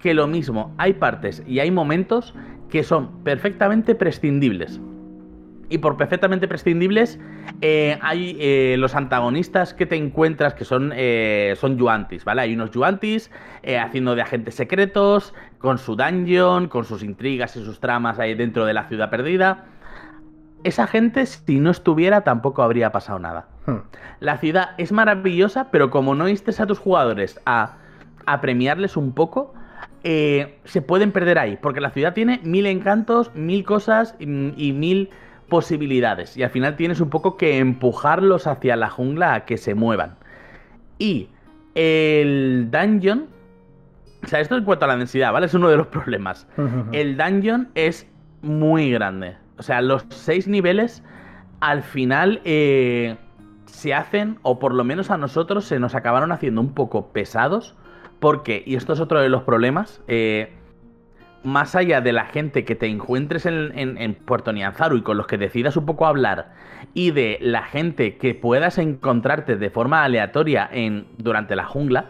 que 0.00 0.14
lo 0.14 0.26
mismo, 0.26 0.74
hay 0.78 0.94
partes 0.94 1.42
y 1.46 1.60
hay 1.60 1.70
momentos 1.70 2.34
que 2.70 2.82
son 2.82 3.22
perfectamente 3.22 3.94
prescindibles. 3.94 4.80
Y 5.68 5.78
por 5.78 5.96
perfectamente 5.96 6.48
prescindibles, 6.48 7.20
eh, 7.60 7.96
hay 8.02 8.36
eh, 8.40 8.74
los 8.76 8.96
antagonistas 8.96 9.72
que 9.72 9.86
te 9.86 9.94
encuentras 9.94 10.54
que 10.54 10.64
son, 10.64 10.92
eh, 10.96 11.54
son 11.56 11.78
Yuantis, 11.78 12.24
¿vale? 12.24 12.42
Hay 12.42 12.54
unos 12.54 12.72
Yuantis 12.72 13.30
haciendo 13.80 14.16
de 14.16 14.22
agentes 14.22 14.56
secretos, 14.56 15.32
con 15.58 15.78
su 15.78 15.94
dungeon, 15.94 16.66
con 16.66 16.84
sus 16.84 17.04
intrigas 17.04 17.54
y 17.56 17.64
sus 17.64 17.78
tramas 17.78 18.18
ahí 18.18 18.34
dentro 18.34 18.66
de 18.66 18.74
la 18.74 18.88
ciudad 18.88 19.10
perdida. 19.10 19.66
Esa 20.64 20.88
gente, 20.88 21.24
si 21.24 21.60
no 21.60 21.70
estuviera, 21.70 22.22
tampoco 22.22 22.62
habría 22.62 22.90
pasado 22.90 23.20
nada. 23.20 23.46
Hmm. 23.66 23.78
La 24.18 24.38
ciudad 24.38 24.70
es 24.76 24.90
maravillosa, 24.90 25.70
pero 25.70 25.90
como 25.90 26.16
no 26.16 26.28
instes 26.28 26.58
a 26.58 26.66
tus 26.66 26.80
jugadores 26.80 27.40
a, 27.46 27.76
a 28.26 28.40
premiarles 28.40 28.96
un 28.96 29.12
poco, 29.12 29.54
se 30.02 30.82
pueden 30.82 31.12
perder 31.12 31.38
ahí, 31.38 31.58
porque 31.60 31.80
la 31.80 31.90
ciudad 31.90 32.14
tiene 32.14 32.40
mil 32.42 32.66
encantos, 32.66 33.34
mil 33.34 33.64
cosas 33.64 34.14
y 34.18 34.26
mil 34.26 35.10
posibilidades 35.50 36.38
y 36.38 36.42
al 36.42 36.48
final 36.48 36.76
tienes 36.76 37.00
un 37.00 37.10
poco 37.10 37.36
que 37.36 37.58
empujarlos 37.58 38.46
hacia 38.46 38.76
la 38.76 38.88
jungla 38.88 39.34
a 39.34 39.44
que 39.44 39.58
se 39.58 39.74
muevan. 39.74 40.16
Y 40.98 41.28
el 41.74 42.68
dungeon, 42.70 43.26
o 44.24 44.26
sea, 44.26 44.40
esto 44.40 44.56
en 44.56 44.64
cuanto 44.64 44.86
a 44.86 44.88
la 44.88 44.96
densidad, 44.96 45.32
¿vale? 45.32 45.46
Es 45.46 45.54
uno 45.54 45.68
de 45.68 45.76
los 45.76 45.88
problemas. 45.88 46.46
El 46.92 47.16
dungeon 47.16 47.68
es 47.74 48.06
muy 48.42 48.90
grande. 48.90 49.36
O 49.58 49.62
sea, 49.62 49.82
los 49.82 50.06
seis 50.08 50.48
niveles 50.48 51.02
al 51.60 51.82
final 51.82 52.40
eh, 52.44 53.16
se 53.66 53.92
hacen, 53.92 54.38
o 54.42 54.58
por 54.58 54.74
lo 54.74 54.84
menos 54.84 55.10
a 55.10 55.18
nosotros 55.18 55.64
se 55.64 55.78
nos 55.78 55.94
acabaron 55.94 56.32
haciendo 56.32 56.60
un 56.60 56.74
poco 56.74 57.12
pesados, 57.12 57.76
porque, 58.20 58.62
y 58.64 58.76
esto 58.76 58.92
es 58.92 59.00
otro 59.00 59.20
de 59.20 59.28
los 59.28 59.42
problemas, 59.42 60.02
eh, 60.06 60.52
más 61.42 61.74
allá 61.74 62.00
de 62.00 62.12
la 62.12 62.26
gente 62.26 62.64
que 62.64 62.74
te 62.74 62.86
encuentres 62.86 63.46
en, 63.46 64.14
Puerto 64.26 64.52
Nianzaru 64.52 64.98
y 64.98 65.02
con 65.02 65.16
los 65.16 65.26
que 65.26 65.38
decidas 65.38 65.76
un 65.76 65.86
poco 65.86 66.06
hablar, 66.06 66.52
y 66.92 67.10
de 67.12 67.38
la 67.40 67.62
gente 67.62 68.16
que 68.18 68.34
puedas 68.34 68.78
encontrarte 68.78 69.56
de 69.56 69.70
forma 69.70 70.04
aleatoria 70.04 70.68
en, 70.70 71.06
durante 71.16 71.56
la 71.56 71.64
jungla, 71.64 72.06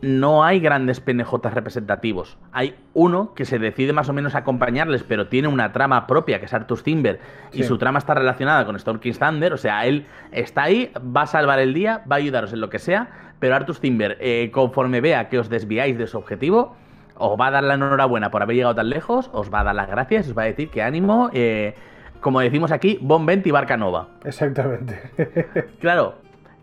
no 0.00 0.42
hay 0.42 0.58
grandes 0.58 0.98
PNJs 0.98 1.54
representativos. 1.54 2.36
Hay 2.50 2.74
uno 2.92 3.34
que 3.34 3.44
se 3.44 3.60
decide 3.60 3.92
más 3.92 4.08
o 4.08 4.12
menos 4.12 4.34
acompañarles, 4.34 5.04
pero 5.04 5.28
tiene 5.28 5.46
una 5.46 5.72
trama 5.72 6.08
propia, 6.08 6.40
que 6.40 6.46
es 6.46 6.52
Arthur 6.52 6.82
Timber, 6.82 7.20
y 7.52 7.62
su 7.62 7.78
trama 7.78 8.00
está 8.00 8.14
relacionada 8.14 8.66
con 8.66 8.74
Storm 8.74 8.98
King 8.98 9.12
Thunder. 9.12 9.52
O 9.52 9.56
sea, 9.56 9.86
él 9.86 10.06
está 10.32 10.64
ahí, 10.64 10.90
va 11.16 11.22
a 11.22 11.26
salvar 11.28 11.60
el 11.60 11.72
día, 11.72 12.02
va 12.10 12.16
a 12.16 12.18
ayudaros 12.18 12.52
en 12.52 12.60
lo 12.60 12.68
que 12.68 12.80
sea, 12.80 13.31
pero 13.42 13.56
Arthur 13.56 13.76
Timber, 13.78 14.16
eh, 14.20 14.52
conforme 14.52 15.00
vea 15.00 15.28
que 15.28 15.36
os 15.36 15.48
desviáis 15.48 15.98
de 15.98 16.06
su 16.06 16.16
objetivo, 16.16 16.76
os 17.16 17.36
va 17.40 17.48
a 17.48 17.50
dar 17.50 17.64
la 17.64 17.74
enhorabuena 17.74 18.30
por 18.30 18.40
haber 18.40 18.54
llegado 18.54 18.76
tan 18.76 18.88
lejos, 18.88 19.30
os 19.32 19.52
va 19.52 19.62
a 19.62 19.64
dar 19.64 19.74
las 19.74 19.88
gracias, 19.88 20.28
os 20.28 20.38
va 20.38 20.42
a 20.42 20.44
decir 20.44 20.68
que 20.68 20.80
ánimo, 20.80 21.28
eh, 21.32 21.74
como 22.20 22.38
decimos 22.38 22.70
aquí, 22.70 23.00
Bon 23.02 23.26
Vent 23.26 23.44
y 23.44 23.50
Barca 23.50 23.76
Nova. 23.76 24.10
Exactamente. 24.24 24.96
claro, 25.80 26.18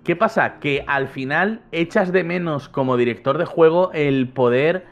¿qué 0.06 0.16
pasa? 0.16 0.60
Que 0.62 0.86
al 0.88 1.10
final 1.10 1.60
echas 1.74 2.14
de 2.14 2.24
menos 2.24 2.70
como 2.70 2.96
director 2.96 3.38
de 3.38 3.44
juego 3.44 3.92
el 3.92 4.30
poder 4.30 4.86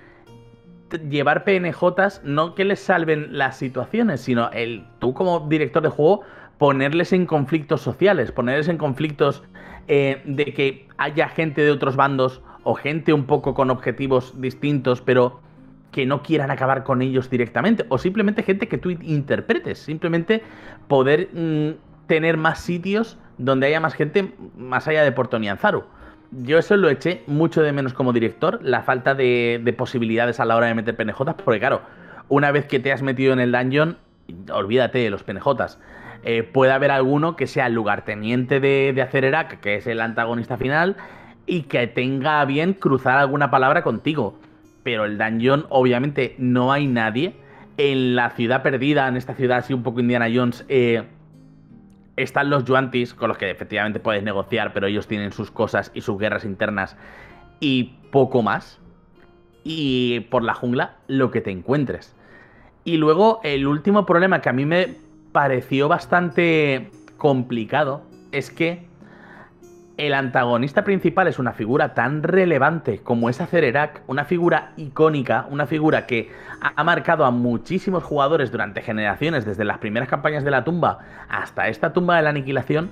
llevar 1.09 1.45
PNJs, 1.45 2.23
no 2.25 2.53
que 2.53 2.65
les 2.65 2.81
salven 2.81 3.37
las 3.37 3.55
situaciones, 3.55 4.19
sino 4.19 4.51
el 4.51 4.85
tú 4.99 5.13
como 5.13 5.39
director 5.47 5.83
de 5.83 5.89
juego 5.89 6.19
ponerles 6.57 7.13
en 7.13 7.25
conflictos 7.25 7.81
sociales, 7.81 8.31
ponerles 8.31 8.67
en 8.67 8.77
conflictos 8.77 9.43
eh, 9.87 10.21
de 10.25 10.45
que 10.53 10.87
haya 10.97 11.29
gente 11.29 11.61
de 11.61 11.71
otros 11.71 11.95
bandos 11.95 12.41
o 12.63 12.75
gente 12.75 13.13
un 13.13 13.25
poco 13.25 13.53
con 13.53 13.69
objetivos 13.69 14.39
distintos, 14.41 15.01
pero 15.01 15.39
que 15.91 16.05
no 16.05 16.21
quieran 16.21 16.51
acabar 16.51 16.83
con 16.83 17.01
ellos 17.01 17.29
directamente, 17.29 17.85
o 17.89 17.97
simplemente 17.97 18.43
gente 18.43 18.67
que 18.67 18.77
tú 18.77 18.89
interpretes, 18.89 19.79
simplemente 19.79 20.43
poder 20.87 21.29
mm, 21.33 21.69
tener 22.07 22.37
más 22.37 22.59
sitios 22.59 23.17
donde 23.37 23.67
haya 23.67 23.79
más 23.79 23.93
gente 23.93 24.33
más 24.57 24.87
allá 24.87 25.03
de 25.03 25.11
Puerto 25.11 25.39
Nianzaru. 25.39 25.83
Yo 26.31 26.57
eso 26.57 26.75
lo 26.75 26.89
eché 26.89 27.23
mucho 27.27 27.61
de 27.61 27.71
menos 27.71 27.93
como 27.93 28.11
director, 28.11 28.59
la 28.61 28.81
falta 28.83 29.15
de, 29.15 29.73
posibilidades 29.77 30.39
a 30.39 30.45
la 30.45 30.57
hora 30.57 30.67
de 30.67 30.75
meter 30.75 30.95
PNJs, 30.95 31.35
porque 31.43 31.59
claro, 31.59 31.81
una 32.27 32.51
vez 32.51 32.65
que 32.65 32.79
te 32.79 32.91
has 32.91 33.01
metido 33.01 33.31
en 33.31 33.39
el 33.39 33.51
dungeon, 33.51 33.97
olvídate 34.51 34.97
de 34.99 35.09
los 35.09 35.23
PNJs. 35.23 35.79
Eh, 36.23 36.43
puede 36.43 36.71
haber 36.71 36.91
alguno 36.91 37.35
que 37.35 37.47
sea 37.47 37.67
el 37.67 37.73
lugarteniente 37.73 38.59
de, 38.59 38.91
de 38.93 39.01
Acererac, 39.01 39.59
que 39.59 39.75
es 39.75 39.87
el 39.87 40.01
antagonista 40.01 40.57
final, 40.57 40.97
y 41.45 41.63
que 41.63 41.87
tenga 41.87 42.43
bien 42.45 42.73
cruzar 42.73 43.17
alguna 43.17 43.49
palabra 43.49 43.83
contigo 43.83 44.39
pero 44.87 45.03
el 45.03 45.17
dungeon 45.17 45.65
obviamente 45.67 46.33
no 46.37 46.71
hay 46.71 46.87
nadie. 46.87 47.35
En 47.75 48.15
la 48.15 48.29
ciudad 48.29 48.63
perdida, 48.63 49.09
en 49.09 49.17
esta 49.17 49.35
ciudad 49.35 49.57
así 49.57 49.73
un 49.73 49.83
poco 49.83 49.99
Indiana 49.99 50.29
Jones, 50.33 50.63
eh, 50.69 51.03
están 52.15 52.49
los 52.49 52.63
Yuantis, 52.63 53.13
con 53.13 53.27
los 53.27 53.37
que 53.37 53.51
efectivamente 53.51 53.99
puedes 53.99 54.23
negociar, 54.23 54.71
pero 54.71 54.87
ellos 54.87 55.05
tienen 55.05 55.33
sus 55.33 55.51
cosas 55.51 55.91
y 55.93 55.99
sus 55.99 56.17
guerras 56.17 56.45
internas 56.45 56.95
y 57.59 57.97
poco 58.13 58.41
más. 58.43 58.79
Y 59.65 60.21
por 60.31 60.41
la 60.41 60.53
jungla, 60.53 60.95
lo 61.07 61.31
que 61.31 61.41
te 61.41 61.51
encuentres. 61.51 62.15
Y 62.85 62.95
luego, 62.95 63.41
el 63.43 63.67
último 63.67 64.05
problema 64.05 64.39
que 64.39 64.47
a 64.47 64.53
mí 64.53 64.65
me 64.65 64.95
pareció 65.31 65.87
bastante 65.87 66.91
complicado 67.17 68.03
es 68.31 68.51
que 68.51 68.87
el 69.97 70.13
antagonista 70.13 70.83
principal 70.83 71.27
es 71.27 71.39
una 71.39 71.53
figura 71.53 71.95
tan 71.95 72.21
relevante 72.21 72.99
como 72.99 73.29
es 73.29 73.41
Acererac, 73.41 74.03
una 74.05 74.25
figura 74.25 74.73
icónica, 74.77 75.47
una 75.49 75.65
figura 75.65 76.05
que 76.05 76.31
ha 76.61 76.83
marcado 76.83 77.25
a 77.25 77.31
muchísimos 77.31 78.03
jugadores 78.03 78.51
durante 78.51 78.81
generaciones, 78.81 79.45
desde 79.45 79.65
las 79.65 79.79
primeras 79.79 80.07
campañas 80.07 80.43
de 80.43 80.51
la 80.51 80.63
tumba 80.63 80.99
hasta 81.29 81.67
esta 81.67 81.93
tumba 81.93 82.17
de 82.17 82.21
la 82.21 82.29
aniquilación, 82.29 82.91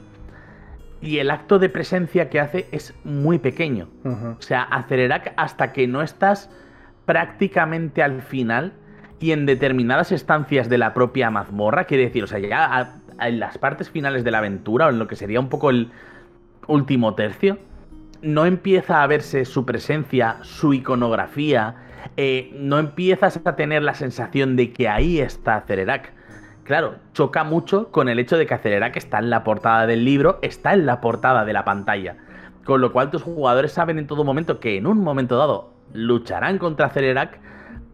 y 0.99 1.19
el 1.19 1.29
acto 1.29 1.59
de 1.59 1.69
presencia 1.69 2.29
que 2.31 2.39
hace 2.39 2.67
es 2.71 2.95
muy 3.03 3.37
pequeño. 3.37 3.87
O 4.03 4.41
sea, 4.41 4.63
Acererac 4.63 5.33
hasta 5.37 5.71
que 5.73 5.87
no 5.87 6.01
estás 6.01 6.49
prácticamente 7.05 8.01
al 8.01 8.23
final 8.23 8.73
y 9.19 9.31
en 9.31 9.45
determinadas 9.45 10.11
estancias 10.11 10.69
de 10.69 10.77
la 10.77 10.93
propia 10.93 11.29
mazmorra, 11.29 11.85
quiere 11.85 12.05
decir, 12.05 12.23
o 12.23 12.27
sea, 12.27 12.39
ya 12.39 12.95
en 13.19 13.39
las 13.39 13.57
partes 13.57 13.89
finales 13.89 14.23
de 14.23 14.31
la 14.31 14.39
aventura 14.39 14.87
o 14.87 14.89
en 14.89 14.99
lo 14.99 15.07
que 15.07 15.15
sería 15.15 15.39
un 15.39 15.49
poco 15.49 15.69
el 15.69 15.91
último 16.67 17.15
tercio, 17.15 17.57
no 18.21 18.45
empieza 18.45 19.03
a 19.03 19.07
verse 19.07 19.45
su 19.45 19.65
presencia, 19.65 20.37
su 20.41 20.73
iconografía, 20.73 21.75
eh, 22.17 22.51
no 22.57 22.79
empiezas 22.79 23.39
a 23.45 23.55
tener 23.55 23.83
la 23.83 23.93
sensación 23.93 24.55
de 24.55 24.71
que 24.71 24.89
ahí 24.89 25.19
está 25.19 25.61
Cererac. 25.61 26.13
Claro, 26.63 26.95
choca 27.13 27.43
mucho 27.43 27.91
con 27.91 28.09
el 28.09 28.17
hecho 28.17 28.37
de 28.37 28.47
que 28.47 28.55
Acererac 28.55 28.97
está 28.97 29.19
en 29.19 29.29
la 29.29 29.43
portada 29.43 29.85
del 29.85 30.03
libro, 30.03 30.39
está 30.41 30.73
en 30.73 30.87
la 30.87 30.99
portada 30.99 31.45
de 31.45 31.53
la 31.53 31.63
pantalla. 31.63 32.17
Con 32.63 32.81
lo 32.81 32.91
cual 32.91 33.11
tus 33.11 33.21
jugadores 33.21 33.71
saben 33.71 33.99
en 33.99 34.07
todo 34.07 34.23
momento 34.23 34.59
que 34.59 34.77
en 34.77 34.87
un 34.87 34.97
momento 34.97 35.37
dado 35.37 35.73
lucharán 35.93 36.57
contra 36.57 36.89
Cererac, 36.89 37.39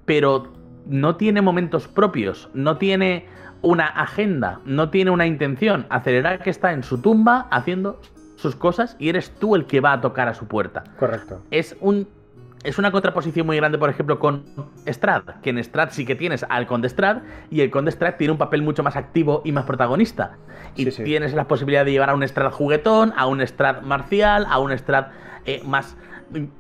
pero 0.06 0.54
no 0.86 1.16
tiene 1.16 1.42
momentos 1.42 1.88
propios, 1.88 2.50
no 2.54 2.78
tiene 2.78 3.28
una 3.62 3.88
agenda, 3.88 4.60
no 4.66 4.90
tiene 4.90 5.12
una 5.12 5.28
intención. 5.28 5.86
Acererac 5.90 6.46
está 6.48 6.74
en 6.74 6.84
su 6.84 7.02
tumba 7.02 7.48
haciendo 7.52 8.02
sus 8.36 8.56
cosas 8.56 8.96
y 9.00 9.10
eres 9.10 9.32
tú 9.40 9.56
el 9.56 9.66
que 9.66 9.82
va 9.82 9.94
a 9.94 10.02
tocar 10.02 10.28
a 10.28 10.34
su 10.34 10.48
puerta. 10.48 10.84
Correcto. 10.98 11.42
Es 11.52 11.76
un 11.80 12.08
es 12.64 12.78
una 12.78 12.92
contraposición 12.92 13.48
muy 13.48 13.58
grande, 13.58 13.80
por 13.80 13.90
ejemplo, 13.90 14.20
con 14.20 14.44
Strad, 14.86 15.24
que 15.42 15.50
en 15.50 15.58
Strad 15.64 15.90
sí 15.92 16.06
que 16.06 16.16
tienes 16.16 16.46
al 16.48 16.68
Conde 16.68 16.90
Strad 16.90 17.24
y 17.50 17.62
el 17.62 17.72
Conde 17.72 17.92
Strad 17.92 18.18
tiene 18.18 18.34
un 18.34 18.38
papel 18.38 18.62
mucho 18.62 18.84
más 18.84 18.96
activo 18.96 19.42
y 19.44 19.52
más 19.52 19.66
protagonista. 19.66 20.38
Y 20.76 20.86
tienes 20.86 21.34
la 21.34 21.48
posibilidad 21.48 21.86
de 21.86 21.92
llevar 21.92 22.12
a 22.12 22.14
un 22.14 22.22
Strad 22.22 22.52
juguetón, 22.52 23.14
a 23.18 23.26
un 23.26 23.42
Strad 23.42 23.82
marcial, 23.82 24.46
a 24.48 24.60
un 24.60 24.72
Strad 24.78 25.08
eh, 25.46 25.62
más 25.66 25.98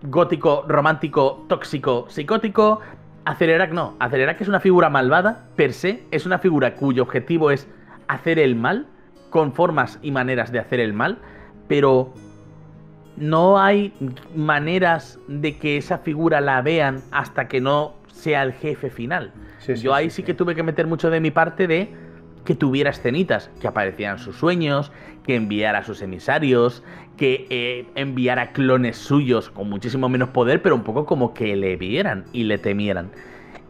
gótico, 0.02 0.66
romántico, 0.68 1.46
tóxico, 1.48 2.08
psicótico. 2.10 2.80
Acelerac 3.26 3.72
no, 3.72 3.96
Acelerac 4.00 4.42
es 4.42 4.48
una 4.48 4.60
figura 4.60 4.90
malvada, 4.90 5.48
per 5.56 5.74
se, 5.74 6.04
es 6.12 6.26
una 6.26 6.40
figura 6.40 6.76
cuyo 6.76 7.04
objetivo 7.04 7.52
es 7.52 7.68
hacer 8.08 8.40
el 8.40 8.56
mal, 8.56 8.88
con 9.30 9.54
formas 9.54 10.00
y 10.02 10.12
maneras 10.12 10.52
de 10.52 10.60
hacer 10.60 10.80
el 10.80 10.94
mal, 10.94 11.20
pero 11.68 12.14
no 13.16 13.60
hay 13.60 13.94
maneras 14.36 15.20
de 15.28 15.58
que 15.58 15.78
esa 15.78 16.00
figura 16.00 16.42
la 16.42 16.62
vean 16.62 17.02
hasta 17.12 17.48
que 17.48 17.62
no 17.62 17.96
sea 18.08 18.44
el 18.44 18.54
jefe 18.54 18.90
final. 18.90 19.32
Yo 19.68 19.94
ahí 19.94 20.10
sí, 20.10 20.24
que 20.24 20.34
tuve 20.34 20.56
que 20.56 20.64
meter 20.64 20.88
mucho 20.88 21.10
de 21.10 21.20
mi 21.20 21.32
parte 21.32 21.68
de 21.68 21.94
que 22.46 22.56
tuviera 22.56 22.90
escenitas, 22.90 23.52
que 23.62 23.68
aparecieran 23.68 24.18
sus 24.18 24.36
sueños, 24.36 24.92
que 25.24 25.36
enviara 25.36 25.80
a 25.80 25.84
sus 25.84 26.02
emisarios, 26.02 26.84
que 27.18 27.46
eh, 27.50 27.86
enviara 27.96 28.52
clones 28.52 28.98
suyos 28.98 29.50
con 29.50 29.70
muchísimo 29.70 30.10
menos 30.10 30.30
poder, 30.30 30.62
pero 30.62 30.76
un 30.76 30.84
poco 30.84 31.06
como 31.06 31.34
que 31.34 31.56
le 31.56 31.76
vieran 31.78 32.26
y 32.34 32.44
le 32.44 32.58
temieran. 32.58 33.12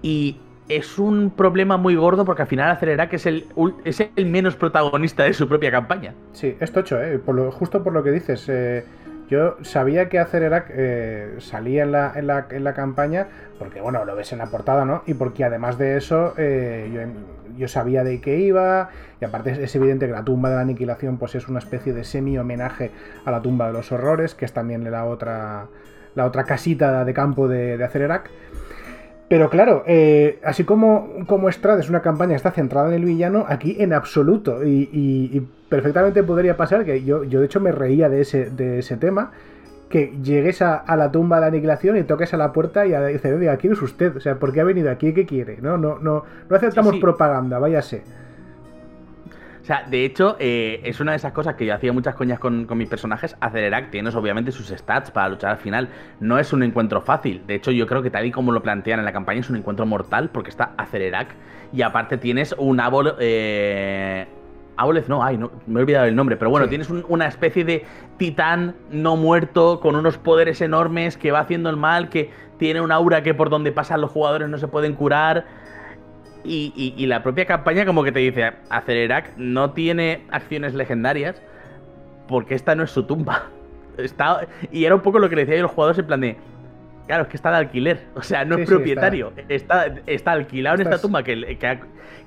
Y 0.01 0.37
es 0.69 0.97
un 0.97 1.31
problema 1.31 1.77
muy 1.77 1.95
gordo 1.95 2.23
porque 2.23 2.43
al 2.43 2.47
final 2.47 2.71
acelera 2.71 3.09
que 3.09 3.17
es 3.17 3.25
el, 3.25 3.45
es 3.83 4.01
el 4.15 4.25
menos 4.25 4.55
protagonista 4.55 5.23
de 5.23 5.33
su 5.33 5.47
propia 5.47 5.69
campaña. 5.69 6.13
Sí, 6.31 6.55
es 6.59 6.71
tocho, 6.71 7.01
¿eh? 7.01 7.19
justo 7.51 7.83
por 7.83 7.93
lo 7.93 8.03
que 8.03 8.11
dices. 8.11 8.47
Eh, 8.47 8.85
yo 9.31 9.55
sabía 9.61 10.09
que 10.09 10.19
Acelerac 10.19 10.65
eh, 10.71 11.35
salía 11.39 11.83
en 11.83 11.93
la, 11.93 12.11
en, 12.13 12.27
la, 12.27 12.47
en 12.51 12.65
la, 12.65 12.73
campaña 12.73 13.27
porque, 13.57 13.79
bueno, 13.79 14.03
lo 14.03 14.13
ves 14.13 14.33
en 14.33 14.39
la 14.39 14.47
portada, 14.47 14.83
¿no? 14.83 15.03
Y 15.07 15.13
porque 15.13 15.45
además 15.45 15.77
de 15.77 15.95
eso, 15.95 16.33
eh, 16.37 16.91
yo, 16.93 17.57
yo, 17.57 17.67
sabía 17.69 18.03
de 18.03 18.19
qué 18.19 18.39
iba. 18.39 18.89
Y 19.21 19.25
aparte 19.25 19.63
es, 19.63 19.73
evidente 19.73 20.05
que 20.05 20.11
la 20.11 20.25
tumba 20.25 20.49
de 20.49 20.55
la 20.55 20.61
aniquilación 20.63 21.17
pues 21.17 21.35
es 21.35 21.47
una 21.47 21.59
especie 21.59 21.93
de 21.93 22.03
semi-homenaje 22.03 22.91
a 23.23 23.31
la 23.31 23.41
tumba 23.41 23.67
de 23.67 23.73
los 23.73 23.93
horrores, 23.93 24.35
que 24.35 24.43
es 24.43 24.51
también 24.51 24.83
la 24.91 25.05
otra, 25.05 25.67
la 26.13 26.25
otra 26.25 26.43
casita 26.43 27.05
de 27.05 27.13
campo 27.13 27.47
de, 27.47 27.77
de 27.77 27.83
Acelerac. 27.85 28.29
Pero 29.31 29.49
claro, 29.49 29.85
eh, 29.87 30.41
así 30.43 30.65
como, 30.65 31.25
como 31.25 31.49
Strad 31.49 31.79
es 31.79 31.87
una 31.87 32.01
campaña 32.01 32.31
que 32.31 32.35
está 32.35 32.51
centrada 32.51 32.89
en 32.89 32.95
el 32.95 33.05
villano, 33.05 33.45
aquí 33.47 33.77
en 33.79 33.93
absoluto. 33.93 34.61
Y, 34.65 35.47
perfectamente 35.69 36.21
podría 36.21 36.57
pasar 36.57 36.83
que 36.83 37.05
yo, 37.05 37.23
yo 37.23 37.39
de 37.39 37.45
hecho 37.45 37.61
me 37.61 37.71
reía 37.71 38.09
de 38.09 38.19
ese, 38.19 38.49
de 38.49 38.79
ese 38.79 38.97
tema. 38.97 39.31
Que 39.87 40.13
llegues 40.21 40.61
a, 40.61 40.83
la 40.97 41.13
tumba 41.13 41.37
de 41.37 41.41
la 41.43 41.47
aniquilación 41.47 41.95
y 41.95 42.03
toques 42.03 42.33
a 42.33 42.37
la 42.37 42.51
puerta 42.51 42.85
y 42.85 42.89
dices, 43.13 43.33
oiga, 43.33 43.55
¿quién 43.55 43.71
es 43.71 43.81
usted? 43.81 44.17
O 44.17 44.19
sea, 44.19 44.35
¿por 44.35 44.51
qué 44.51 44.59
ha 44.59 44.65
venido 44.65 44.91
aquí? 44.91 45.13
¿Qué 45.13 45.25
quiere? 45.25 45.59
No, 45.61 45.77
no, 45.77 45.97
no, 45.97 46.25
no 46.49 46.55
aceptamos 46.57 46.97
propaganda, 46.97 47.57
váyase. 47.57 48.03
Sea, 49.71 49.85
de 49.89 50.03
hecho, 50.03 50.35
eh, 50.37 50.81
es 50.83 50.99
una 50.99 51.11
de 51.11 51.15
esas 51.15 51.31
cosas 51.31 51.55
que 51.55 51.65
yo 51.65 51.73
hacía 51.73 51.93
muchas 51.93 52.13
coñas 52.13 52.39
con, 52.39 52.67
mis 52.77 52.89
personajes. 52.89 53.37
Acelerac 53.39 53.89
tienes 53.89 54.13
obviamente 54.15 54.51
sus 54.51 54.67
stats 54.67 55.11
para 55.11 55.29
luchar 55.29 55.51
al 55.51 55.59
final. 55.59 55.87
No 56.19 56.37
es 56.37 56.51
un 56.51 56.61
encuentro 56.61 56.99
fácil. 56.99 57.47
De 57.47 57.55
hecho, 57.55 57.71
yo 57.71 57.87
creo 57.87 58.03
que 58.03 58.09
tal 58.09 58.25
y 58.25 58.31
como 58.31 58.51
lo 58.51 58.61
plantean 58.61 58.99
en 58.99 59.05
la 59.05 59.13
campaña, 59.13 59.39
es 59.39 59.49
un 59.49 59.55
encuentro 59.55 59.85
mortal 59.85 60.29
porque 60.29 60.49
está 60.49 60.73
Acelerac. 60.75 61.29
Y 61.71 61.83
aparte 61.83 62.17
tienes 62.17 62.53
un 62.57 62.81
Abol. 62.81 63.15
Eh, 63.21 64.27
no, 65.07 65.23
ay, 65.23 65.37
no, 65.37 65.49
me 65.67 65.79
he 65.79 65.83
olvidado 65.83 66.05
el 66.05 66.17
nombre, 66.17 66.35
pero 66.35 66.51
bueno, 66.51 66.67
tienes 66.67 66.89
una 66.89 67.27
especie 67.27 67.63
de 67.63 67.85
titán 68.17 68.75
no 68.89 69.15
muerto 69.15 69.79
con 69.79 69.95
unos 69.95 70.17
poderes 70.17 70.59
enormes 70.59 71.15
que 71.15 71.31
va 71.31 71.39
haciendo 71.39 71.69
el 71.69 71.77
mal, 71.77 72.09
que 72.09 72.29
tiene 72.57 72.81
un 72.81 72.91
aura 72.91 73.23
que 73.23 73.33
por 73.33 73.49
donde 73.49 73.71
pasan 73.71 74.01
los 74.01 74.11
jugadores 74.11 74.49
no 74.49 74.57
se 74.57 74.67
pueden 74.67 74.95
curar. 74.95 75.45
Y, 76.43 77.05
la 77.05 77.23
propia 77.23 77.45
campaña 77.45 77.85
como 77.85 78.03
que 78.03 78.11
te 78.11 78.19
dice, 78.19 78.53
Acelerac 78.69 79.35
no 79.37 79.71
tiene 79.71 80.25
acciones 80.31 80.73
legendarias 80.73 81.41
porque 82.27 82.55
esta 82.55 82.75
no 82.75 82.83
es 82.83 82.91
su 82.91 83.03
tumba. 83.03 83.49
Y 84.71 84.85
era 84.85 84.95
un 84.95 85.01
poco 85.01 85.19
lo 85.19 85.29
que 85.29 85.35
le 85.35 85.45
decía 85.45 85.59
a 85.59 85.63
los 85.63 85.71
jugadores 85.71 85.99
en 85.99 86.07
plan 86.07 86.21
de, 86.21 86.37
claro, 87.11 87.23
es 87.23 87.29
que 87.29 87.35
está 87.35 87.51
de 87.51 87.57
alquiler, 87.57 88.05
o 88.15 88.21
sea, 88.21 88.45
no 88.45 88.55
es 88.55 88.65
propietario, 88.65 89.33
está. 89.49 89.87
Está, 90.07 90.31
alquilado 90.31 90.77
en 90.77 90.83
esta 90.83 91.01
tumba 91.01 91.23
que, 91.23 91.57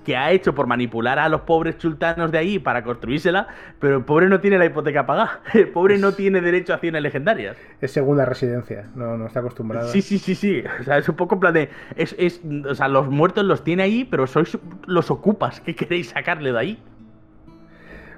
que, 0.05 0.17
ha, 0.17 0.31
hecho 0.31 0.55
por 0.55 0.67
manipular 0.67 1.19
a 1.19 1.27
los 1.31 1.41
pobres 1.41 1.79
chultanos 1.79 2.31
de 2.31 2.37
ahí 2.37 2.59
para 2.59 2.85
construírsela, 2.85 3.49
pero 3.79 3.97
el 3.97 4.05
pobre 4.05 4.29
no 4.29 4.41
tiene 4.41 4.59
la 4.59 4.67
hipoteca 4.67 5.07
pagada, 5.07 5.41
el 5.55 5.69
pobre 5.69 5.97
no 5.97 6.13
tiene 6.13 6.43
derecho 6.43 6.75
a 6.75 6.77
acciones 6.77 7.01
legendarias. 7.01 7.57
Es 7.81 7.93
segunda 7.93 8.27
residencia, 8.27 8.91
no, 8.95 9.17
no 9.17 9.27
está 9.27 9.41
acostumbrado. 9.41 9.89
Sí, 9.89 10.03
sí, 10.03 10.19
sí, 10.19 10.35
sí, 10.35 10.63
o 10.81 10.83
sea, 10.83 10.99
es 10.99 11.09
un 11.09 11.17
poco 11.17 11.37
en 11.37 11.41
plan 11.41 11.55
de, 11.55 11.71
es, 11.97 12.15
es, 12.19 12.43
o 12.69 12.75
sea, 12.75 12.89
los 12.89 13.09
muertos 13.09 13.43
los 13.47 13.65
tiene 13.65 13.85
ahí, 13.85 14.05
pero 14.05 14.27
sois 14.27 14.59
los 14.85 15.11
ocupas, 15.11 15.63
¿qué 15.63 15.75
queréis 15.75 16.11
sacarle 16.11 16.53
de 16.53 16.59
ahí? 16.59 16.83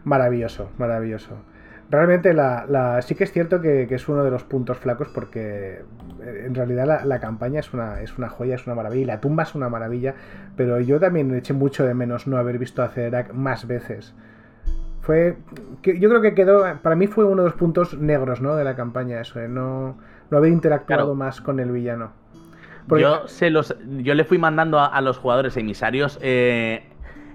Maravilloso, 0.02 0.68
maravilloso. 0.78 1.38
Realmente 1.88 2.34
la, 2.34 3.00
sí 3.02 3.14
que 3.14 3.24
es 3.24 3.32
cierto 3.32 3.60
que, 3.60 3.86
es 3.88 4.08
uno 4.08 4.24
de 4.24 4.30
los 4.30 4.42
puntos 4.42 4.76
flacos 4.78 5.08
porque 5.08 5.82
eh, 6.20 6.42
en 6.46 6.54
realidad 6.54 7.02
la, 7.04 7.20
campaña 7.20 7.60
es 7.60 7.72
una, 7.72 8.00
es 8.00 8.18
una 8.18 8.28
joya, 8.28 8.56
es 8.56 8.66
una 8.66 8.74
maravilla 8.74 9.02
y 9.02 9.04
la 9.04 9.20
tumba 9.20 9.44
es 9.44 9.54
una 9.54 9.68
maravilla, 9.68 10.14
pero 10.56 10.80
yo 10.80 10.98
también 10.98 11.32
eché 11.34 11.52
mucho 11.52 11.84
de 11.84 11.94
menos 11.94 12.26
no 12.26 12.38
haber 12.38 12.58
visto 12.58 12.82
a 12.82 12.88
Cederac 12.88 13.32
más 13.32 13.68
veces. 13.68 14.14
Fue, 15.00 15.36
que, 15.82 16.00
yo 16.00 16.08
creo 16.08 16.20
que 16.20 16.34
quedó, 16.34 16.64
para 16.82 16.96
mí 16.96 17.06
fue 17.06 17.24
uno 17.24 17.42
de 17.42 17.50
los 17.50 17.56
puntos 17.56 17.96
negros 17.96 18.40
¿no? 18.40 18.56
de 18.56 18.64
la 18.64 18.74
campaña 18.74 19.20
eso, 19.20 19.38
¿eh? 19.38 19.46
no, 19.46 19.96
no 20.30 20.36
haber 20.36 20.50
interactuado 20.50 21.14
más 21.14 21.40
con 21.40 21.60
el 21.60 21.70
villano. 21.70 22.10
Yo, 22.88 23.26
se 23.26 23.50
los, 23.50 23.76
yo 23.98 24.14
le 24.14 24.24
fui 24.24 24.38
mandando 24.38 24.78
a, 24.80 25.00
los 25.00 25.18
jugadores 25.18 25.56
emisarios 25.56 26.18
eh, 26.22 26.84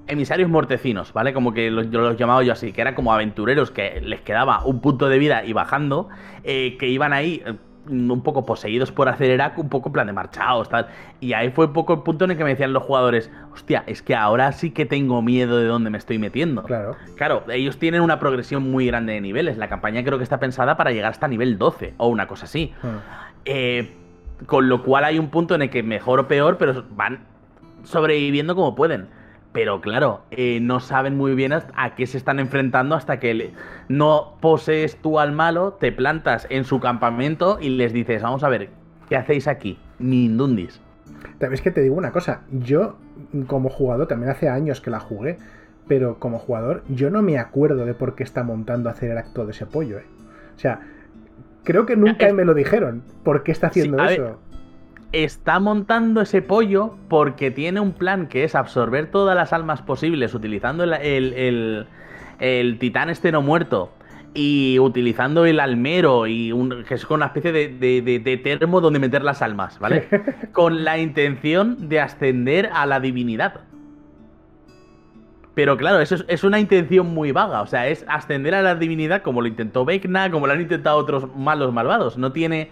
emisarios 0.07 0.49
mortecinos, 0.49 1.13
¿vale? 1.13 1.33
Como 1.33 1.53
que 1.53 1.71
los, 1.71 1.87
los 1.87 2.17
llamaba 2.17 2.43
yo 2.43 2.53
así, 2.53 2.71
que 2.71 2.81
eran 2.81 2.95
como 2.95 3.13
aventureros 3.13 3.71
que 3.71 4.01
les 4.01 4.21
quedaba 4.21 4.63
un 4.65 4.81
punto 4.81 5.09
de 5.09 5.17
vida 5.17 5.45
y 5.45 5.53
bajando, 5.53 6.09
eh, 6.43 6.77
que 6.77 6.87
iban 6.87 7.13
ahí 7.13 7.41
eh, 7.45 7.53
un 7.89 8.21
poco 8.21 8.45
poseídos 8.45 8.91
por 8.91 9.09
acelerar, 9.09 9.53
un 9.57 9.69
poco 9.69 9.89
en 9.89 9.93
plan 9.93 10.07
de 10.07 10.13
marchados, 10.13 10.69
tal. 10.69 10.87
Y 11.19 11.33
ahí 11.33 11.49
fue 11.49 11.65
un 11.65 11.73
poco 11.73 11.93
el 11.93 12.01
punto 12.01 12.25
en 12.25 12.31
el 12.31 12.37
que 12.37 12.43
me 12.43 12.51
decían 12.51 12.73
los 12.73 12.83
jugadores, 12.83 13.31
hostia, 13.53 13.83
es 13.87 14.01
que 14.01 14.15
ahora 14.15 14.51
sí 14.51 14.71
que 14.71 14.85
tengo 14.85 15.21
miedo 15.21 15.57
de 15.57 15.65
dónde 15.65 15.89
me 15.89 15.97
estoy 15.97 16.19
metiendo. 16.19 16.63
Claro. 16.63 16.95
Claro, 17.15 17.43
ellos 17.49 17.77
tienen 17.79 18.01
una 18.01 18.19
progresión 18.19 18.69
muy 18.69 18.87
grande 18.87 19.13
de 19.13 19.21
niveles. 19.21 19.57
La 19.57 19.67
campaña 19.67 20.03
creo 20.03 20.17
que 20.17 20.23
está 20.23 20.39
pensada 20.39 20.77
para 20.77 20.91
llegar 20.91 21.11
hasta 21.11 21.27
nivel 21.27 21.57
12 21.57 21.95
o 21.97 22.07
una 22.07 22.27
cosa 22.27 22.45
así. 22.45 22.73
Hmm. 22.81 22.97
Eh, 23.45 23.93
con 24.45 24.69
lo 24.69 24.83
cual 24.83 25.03
hay 25.03 25.19
un 25.19 25.29
punto 25.29 25.55
en 25.55 25.63
el 25.63 25.69
que 25.69 25.83
mejor 25.83 26.19
o 26.19 26.27
peor, 26.27 26.57
pero 26.57 26.83
van 26.91 27.19
sobreviviendo 27.83 28.55
como 28.55 28.75
pueden. 28.75 29.07
Pero 29.53 29.81
claro, 29.81 30.21
eh, 30.31 30.59
no 30.61 30.79
saben 30.79 31.17
muy 31.17 31.35
bien 31.35 31.51
a 31.51 31.95
qué 31.95 32.07
se 32.07 32.17
están 32.17 32.39
enfrentando 32.39 32.95
hasta 32.95 33.19
que 33.19 33.53
no 33.89 34.37
posees 34.39 34.95
tú 34.97 35.19
al 35.19 35.33
malo, 35.33 35.73
te 35.73 35.91
plantas 35.91 36.47
en 36.49 36.63
su 36.63 36.79
campamento 36.79 37.57
y 37.59 37.69
les 37.69 37.91
dices, 37.91 38.21
vamos 38.21 38.43
a 38.43 38.49
ver, 38.49 38.69
¿qué 39.09 39.17
hacéis 39.17 39.47
aquí? 39.47 39.77
Mindundis. 39.99 40.81
Es 41.39 41.61
que 41.61 41.71
te 41.71 41.81
digo 41.81 41.95
una 41.95 42.11
cosa, 42.11 42.43
yo 42.51 42.97
como 43.47 43.69
jugador, 43.69 44.07
también 44.07 44.31
hace 44.31 44.47
años 44.47 44.79
que 44.79 44.89
la 44.89 44.99
jugué, 44.99 45.37
pero 45.87 46.19
como 46.19 46.39
jugador 46.39 46.83
yo 46.87 47.09
no 47.09 47.21
me 47.21 47.37
acuerdo 47.37 47.85
de 47.85 47.93
por 47.93 48.15
qué 48.15 48.23
está 48.23 48.43
montando 48.43 48.89
a 48.89 48.93
hacer 48.93 49.11
el 49.11 49.17
acto 49.17 49.45
de 49.45 49.51
ese 49.51 49.65
pollo. 49.65 49.97
¿eh? 49.97 50.05
O 50.55 50.59
sea, 50.59 50.79
creo 51.63 51.85
que 51.85 51.95
nunca 51.95 52.31
me 52.33 52.45
lo 52.45 52.53
dijeron, 52.53 53.03
¿por 53.23 53.43
qué 53.43 53.51
está 53.51 53.67
haciendo 53.67 54.01
eso? 54.03 54.39
Está 55.11 55.59
montando 55.59 56.21
ese 56.21 56.41
pollo 56.41 56.95
porque 57.09 57.51
tiene 57.51 57.79
un 57.79 57.91
plan 57.93 58.27
que 58.27 58.43
es 58.43 58.55
absorber 58.55 59.11
todas 59.11 59.35
las 59.35 59.53
almas 59.53 59.81
posibles 59.81 60.33
utilizando 60.33 60.83
el, 60.83 61.87
el, 62.39 62.77
titán 62.79 63.09
este 63.09 63.31
no 63.31 63.41
muerto 63.41 63.91
y 64.33 64.79
utilizando 64.79 65.45
el 65.45 65.59
almero 65.59 66.27
y 66.27 66.53
un, 66.53 66.85
que 66.85 66.93
es 66.93 67.09
una 67.09 67.27
especie 67.27 67.51
de, 67.51 67.69
de, 68.01 68.37
termo 68.37 68.79
donde 68.79 68.99
meter 68.99 69.23
las 69.23 69.41
almas, 69.41 69.77
¿vale? 69.79 70.07
Con 70.53 70.85
la 70.85 70.97
intención 70.97 71.89
de 71.89 71.99
ascender 71.99 72.69
a 72.73 72.85
la 72.85 73.01
divinidad. 73.01 73.61
Pero 75.53 75.75
claro, 75.75 75.99
eso 75.99 76.15
es, 76.29 76.43
una 76.45 76.59
intención 76.61 77.13
muy 77.13 77.33
vaga. 77.33 77.61
O 77.61 77.67
sea, 77.67 77.89
es 77.89 78.05
ascender 78.07 78.55
a 78.55 78.61
la 78.61 78.75
divinidad 78.75 79.21
como 79.21 79.41
lo 79.41 79.47
intentó 79.47 79.83
Vecna, 79.83 80.31
como 80.31 80.47
lo 80.47 80.53
han 80.53 80.61
intentado 80.61 80.97
otros 80.97 81.35
malos 81.35 81.73
malvados. 81.73 82.17
No 82.17 82.31
tiene 82.31 82.71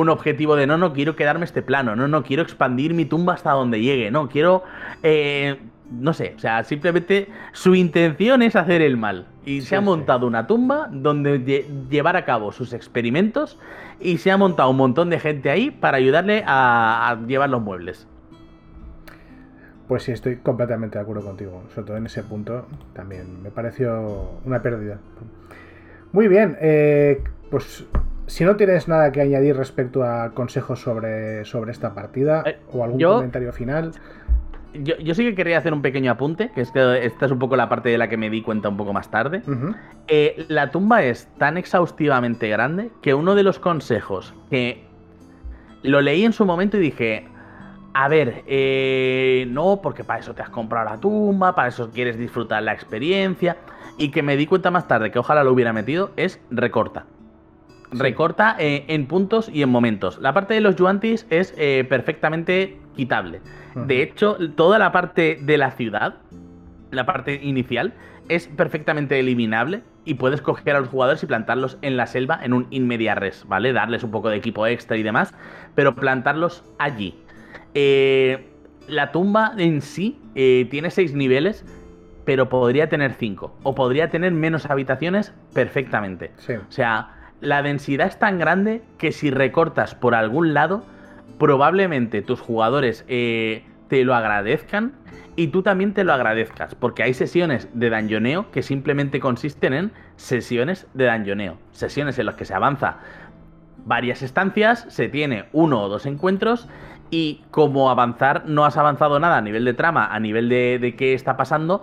un 0.00 0.08
objetivo 0.08 0.56
de 0.56 0.66
no, 0.66 0.78
no 0.78 0.92
quiero 0.92 1.16
quedarme 1.16 1.44
este 1.44 1.62
plano, 1.62 1.96
no, 1.96 2.08
no 2.08 2.22
quiero 2.22 2.42
expandir 2.42 2.94
mi 2.94 3.04
tumba 3.04 3.34
hasta 3.34 3.52
donde 3.52 3.80
llegue, 3.80 4.10
no, 4.10 4.28
quiero, 4.28 4.62
eh, 5.02 5.58
no 5.90 6.12
sé, 6.12 6.34
o 6.36 6.38
sea, 6.38 6.64
simplemente 6.64 7.28
su 7.52 7.74
intención 7.74 8.42
es 8.42 8.56
hacer 8.56 8.82
el 8.82 8.96
mal. 8.96 9.26
Y 9.44 9.62
se 9.62 9.76
ha 9.76 9.80
montado 9.80 10.26
una 10.26 10.46
tumba 10.46 10.88
donde 10.92 11.64
llevar 11.88 12.16
a 12.16 12.26
cabo 12.26 12.52
sus 12.52 12.74
experimentos 12.74 13.58
y 13.98 14.18
se 14.18 14.30
ha 14.30 14.36
montado 14.36 14.68
un 14.70 14.76
montón 14.76 15.08
de 15.08 15.18
gente 15.18 15.50
ahí 15.50 15.70
para 15.70 15.96
ayudarle 15.96 16.44
a, 16.46 17.18
llevar 17.26 17.48
los 17.48 17.62
muebles. 17.62 18.06
Pues 19.88 20.02
sí, 20.02 20.12
estoy 20.12 20.36
completamente 20.36 20.98
de 20.98 21.02
acuerdo 21.02 21.22
contigo. 21.22 21.62
Sobre 21.74 21.86
todo 21.86 21.96
en 21.96 22.04
ese 22.04 22.22
punto 22.22 22.66
también 22.92 23.42
me 23.42 23.50
pareció 23.50 24.32
una 24.44 24.60
pérdida. 24.60 24.98
Muy 26.12 26.28
bien, 26.28 26.58
eh, 26.60 27.24
pues 27.50 27.86
si 28.28 28.44
no 28.44 28.56
tienes 28.56 28.88
nada 28.88 29.10
que 29.10 29.22
añadir 29.22 29.56
respecto 29.56 30.04
a 30.04 30.32
consejos 30.34 30.80
sobre, 30.80 31.44
sobre 31.46 31.72
esta 31.72 31.94
partida 31.94 32.42
eh, 32.46 32.58
o 32.72 32.84
algún 32.84 33.02
comentario 33.02 33.52
final. 33.52 33.92
Yo, 34.74 35.14
sí 35.14 35.24
que 35.24 35.34
quería 35.34 35.56
hacer 35.56 35.72
un 35.72 35.80
pequeño 35.80 36.12
apunte, 36.12 36.50
que 36.54 36.60
es 36.60 36.70
que 36.70 37.04
esta 37.04 37.24
es 37.26 37.32
un 37.32 37.38
poco 37.38 37.56
la 37.56 37.70
parte 37.70 37.88
de 37.88 37.96
la 37.96 38.08
que 38.08 38.18
me 38.18 38.28
di 38.28 38.42
cuenta 38.42 38.68
un 38.68 38.76
poco 38.76 38.92
más 38.92 39.10
tarde. 39.10 39.42
Eh, 40.08 40.44
la 40.48 40.70
tumba 40.70 41.02
es 41.02 41.26
tan 41.38 41.56
exhaustivamente 41.56 42.48
grande 42.48 42.90
que 43.00 43.14
uno 43.14 43.34
de 43.34 43.42
los 43.42 43.58
consejos 43.58 44.34
que 44.50 44.84
lo 45.82 46.02
leí 46.02 46.24
en 46.24 46.34
su 46.34 46.44
momento 46.44 46.76
y 46.76 46.80
dije, 46.80 47.26
a 47.94 48.08
ver, 48.08 48.44
eh, 48.46 49.46
no, 49.48 49.80
porque 49.82 50.04
para 50.04 50.20
eso 50.20 50.34
te 50.34 50.42
has 50.42 50.50
comprado 50.50 50.90
la 50.90 51.00
tumba, 51.00 51.54
para 51.54 51.68
eso 51.68 51.90
quieres 51.90 52.18
disfrutar 52.18 52.62
la 52.62 52.74
experiencia, 52.74 53.56
y 53.96 54.10
que 54.10 54.22
me 54.22 54.36
di 54.36 54.46
cuenta 54.46 54.70
más 54.70 54.86
tarde 54.86 55.10
que 55.10 55.18
ojalá 55.18 55.42
lo 55.44 55.52
hubiera 55.52 55.72
metido, 55.72 56.10
es 56.16 56.40
recorta. 56.50 57.06
Recorta 57.90 58.56
eh, 58.58 58.84
en 58.88 59.06
puntos 59.06 59.48
y 59.52 59.62
en 59.62 59.70
momentos. 59.70 60.18
La 60.18 60.32
parte 60.34 60.54
de 60.54 60.60
los 60.60 60.76
yuantis 60.76 61.26
es 61.30 61.54
eh, 61.56 61.86
perfectamente 61.88 62.78
quitable. 62.94 63.40
De 63.74 64.02
hecho, 64.02 64.36
toda 64.56 64.78
la 64.78 64.90
parte 64.90 65.38
de 65.40 65.56
la 65.56 65.70
ciudad, 65.70 66.16
la 66.90 67.06
parte 67.06 67.40
inicial, 67.42 67.94
es 68.28 68.48
perfectamente 68.48 69.18
eliminable 69.20 69.82
y 70.04 70.14
puedes 70.14 70.42
coger 70.42 70.74
a 70.74 70.80
los 70.80 70.88
jugadores 70.88 71.22
y 71.22 71.26
plantarlos 71.26 71.78
en 71.82 71.96
la 71.96 72.06
selva 72.06 72.40
en 72.42 72.54
un 72.54 72.66
inmedia 72.70 73.14
res, 73.14 73.44
¿vale? 73.46 73.72
Darles 73.72 74.02
un 74.02 74.10
poco 74.10 74.30
de 74.30 74.36
equipo 74.36 74.66
extra 74.66 74.96
y 74.96 75.02
demás, 75.02 75.32
pero 75.74 75.94
plantarlos 75.94 76.64
allí. 76.78 77.14
Eh, 77.74 78.48
la 78.88 79.12
tumba 79.12 79.52
en 79.56 79.80
sí 79.80 80.18
tiene 80.34 80.90
seis 80.90 81.14
niveles, 81.14 81.64
pero 82.24 82.48
podría 82.48 82.88
tener 82.88 83.12
cinco. 83.12 83.56
O 83.62 83.74
podría 83.74 84.10
tener 84.10 84.32
menos 84.32 84.66
habitaciones 84.66 85.32
perfectamente. 85.54 86.32
O 86.68 86.72
sea, 86.72 87.17
la 87.40 87.62
densidad 87.62 88.08
es 88.08 88.18
tan 88.18 88.38
grande 88.38 88.82
que 88.98 89.12
si 89.12 89.30
recortas 89.30 89.94
por 89.94 90.14
algún 90.14 90.54
lado, 90.54 90.82
probablemente 91.38 92.22
tus 92.22 92.40
jugadores 92.40 93.04
eh, 93.08 93.64
te 93.88 94.04
lo 94.04 94.14
agradezcan 94.14 94.92
y 95.36 95.48
tú 95.48 95.62
también 95.62 95.94
te 95.94 96.02
lo 96.02 96.12
agradezcas, 96.12 96.74
porque 96.74 97.04
hay 97.04 97.14
sesiones 97.14 97.68
de 97.72 97.90
dañoneo 97.90 98.50
que 98.50 98.62
simplemente 98.62 99.20
consisten 99.20 99.72
en 99.72 99.92
sesiones 100.16 100.88
de 100.94 101.04
dañoneo, 101.04 101.58
sesiones 101.70 102.18
en 102.18 102.26
las 102.26 102.34
que 102.34 102.44
se 102.44 102.54
avanza 102.54 102.98
varias 103.84 104.22
estancias, 104.22 104.84
se 104.88 105.08
tiene 105.08 105.44
uno 105.52 105.82
o 105.82 105.88
dos 105.88 106.06
encuentros 106.06 106.68
y 107.10 107.42
como 107.52 107.88
avanzar 107.88 108.46
no 108.46 108.64
has 108.64 108.76
avanzado 108.76 109.20
nada 109.20 109.38
a 109.38 109.40
nivel 109.40 109.64
de 109.64 109.74
trama, 109.74 110.08
a 110.12 110.18
nivel 110.18 110.48
de, 110.48 110.78
de 110.80 110.96
qué 110.96 111.14
está 111.14 111.36
pasando, 111.36 111.82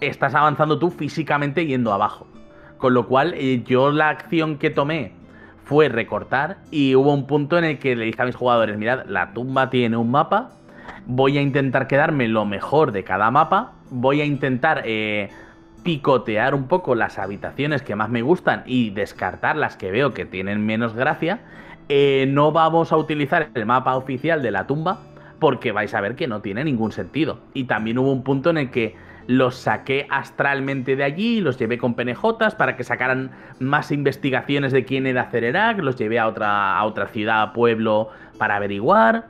estás 0.00 0.34
avanzando 0.34 0.78
tú 0.78 0.90
físicamente 0.90 1.66
yendo 1.66 1.92
abajo. 1.92 2.26
Con 2.82 2.94
lo 2.94 3.06
cual, 3.06 3.34
eh, 3.36 3.62
yo 3.64 3.92
la 3.92 4.08
acción 4.08 4.58
que 4.58 4.68
tomé 4.68 5.12
fue 5.62 5.88
recortar 5.88 6.56
y 6.72 6.96
hubo 6.96 7.14
un 7.14 7.28
punto 7.28 7.56
en 7.56 7.62
el 7.62 7.78
que 7.78 7.94
le 7.94 8.06
dije 8.06 8.20
a 8.20 8.24
mis 8.24 8.34
jugadores, 8.34 8.76
mirad, 8.76 9.04
la 9.06 9.32
tumba 9.34 9.70
tiene 9.70 9.96
un 9.96 10.10
mapa, 10.10 10.50
voy 11.06 11.38
a 11.38 11.42
intentar 11.42 11.86
quedarme 11.86 12.26
lo 12.26 12.44
mejor 12.44 12.90
de 12.90 13.04
cada 13.04 13.30
mapa, 13.30 13.74
voy 13.88 14.20
a 14.20 14.24
intentar 14.24 14.82
eh, 14.84 15.30
picotear 15.84 16.56
un 16.56 16.66
poco 16.66 16.96
las 16.96 17.20
habitaciones 17.20 17.82
que 17.82 17.94
más 17.94 18.10
me 18.10 18.22
gustan 18.22 18.64
y 18.66 18.90
descartar 18.90 19.54
las 19.54 19.76
que 19.76 19.92
veo 19.92 20.12
que 20.12 20.24
tienen 20.24 20.66
menos 20.66 20.92
gracia, 20.96 21.38
eh, 21.88 22.26
no 22.28 22.50
vamos 22.50 22.90
a 22.90 22.96
utilizar 22.96 23.50
el 23.54 23.64
mapa 23.64 23.94
oficial 23.94 24.42
de 24.42 24.50
la 24.50 24.66
tumba 24.66 24.98
porque 25.38 25.70
vais 25.70 25.94
a 25.94 26.00
ver 26.00 26.16
que 26.16 26.26
no 26.26 26.40
tiene 26.40 26.64
ningún 26.64 26.90
sentido. 26.90 27.38
Y 27.54 27.64
también 27.64 27.98
hubo 27.98 28.10
un 28.10 28.24
punto 28.24 28.50
en 28.50 28.58
el 28.58 28.70
que 28.72 28.96
los 29.26 29.56
saqué 29.56 30.06
astralmente 30.10 30.96
de 30.96 31.04
allí, 31.04 31.40
los 31.40 31.58
llevé 31.58 31.78
con 31.78 31.94
penejotas 31.94 32.54
para 32.54 32.76
que 32.76 32.84
sacaran 32.84 33.30
más 33.60 33.92
investigaciones 33.92 34.72
de 34.72 34.84
quién 34.84 35.06
era 35.06 35.30
Cererac, 35.30 35.78
los 35.78 35.96
llevé 35.96 36.18
a 36.18 36.26
otra, 36.26 36.76
a 36.76 36.84
otra 36.84 37.08
ciudad, 37.08 37.52
pueblo, 37.52 38.08
para 38.38 38.56
averiguar. 38.56 39.28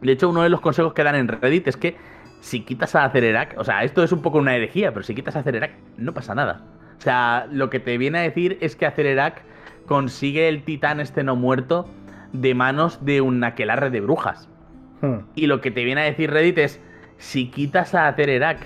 De 0.00 0.12
hecho, 0.12 0.28
uno 0.28 0.42
de 0.42 0.48
los 0.48 0.60
consejos 0.60 0.92
que 0.94 1.02
dan 1.02 1.16
en 1.16 1.28
Reddit 1.28 1.68
es 1.68 1.76
que 1.76 1.96
si 2.40 2.60
quitas 2.60 2.94
a 2.94 3.08
Cererac, 3.10 3.56
o 3.58 3.64
sea, 3.64 3.84
esto 3.84 4.02
es 4.02 4.12
un 4.12 4.22
poco 4.22 4.38
una 4.38 4.54
herejía, 4.54 4.92
pero 4.92 5.02
si 5.02 5.14
quitas 5.14 5.36
a 5.36 5.42
Cererac 5.42 5.72
no 5.96 6.14
pasa 6.14 6.34
nada. 6.34 6.62
O 6.98 7.00
sea, 7.00 7.46
lo 7.50 7.70
que 7.70 7.80
te 7.80 7.98
viene 7.98 8.18
a 8.18 8.22
decir 8.22 8.58
es 8.60 8.76
que 8.76 8.86
a 8.86 8.92
Cererac 8.92 9.42
consigue 9.86 10.48
el 10.48 10.62
titán 10.62 11.00
este 11.00 11.22
no 11.22 11.36
muerto 11.36 11.88
de 12.32 12.54
manos 12.54 13.04
de 13.04 13.20
un 13.20 13.42
aquelarre 13.42 13.90
de 13.90 14.00
brujas. 14.00 14.48
Hmm. 15.00 15.18
Y 15.34 15.46
lo 15.46 15.60
que 15.60 15.70
te 15.70 15.84
viene 15.84 16.02
a 16.02 16.04
decir 16.04 16.30
Reddit 16.30 16.58
es, 16.58 16.80
si 17.18 17.50
quitas 17.50 17.94
a 17.94 18.12
Cererac 18.12 18.58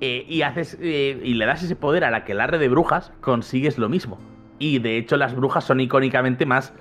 eh, 0.00 0.24
y, 0.28 0.42
haces, 0.42 0.78
eh, 0.80 1.20
y 1.22 1.34
le 1.34 1.46
das 1.46 1.62
ese 1.62 1.76
poder 1.76 2.04
a 2.04 2.10
la 2.10 2.18
aquelarre 2.18 2.58
de 2.58 2.68
brujas, 2.68 3.12
consigues 3.20 3.78
lo 3.78 3.88
mismo. 3.88 4.18
Y 4.58 4.78
de 4.78 4.96
hecho 4.98 5.16
las 5.16 5.34
brujas 5.34 5.64
son 5.64 5.80
icónicamente 5.80 6.46
más... 6.46 6.72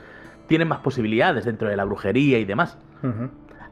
tienen 0.47 0.67
más 0.67 0.79
posibilidades 0.79 1.45
dentro 1.45 1.69
de 1.69 1.77
la 1.77 1.85
brujería 1.85 2.39
y 2.39 2.45
demás 2.45 2.77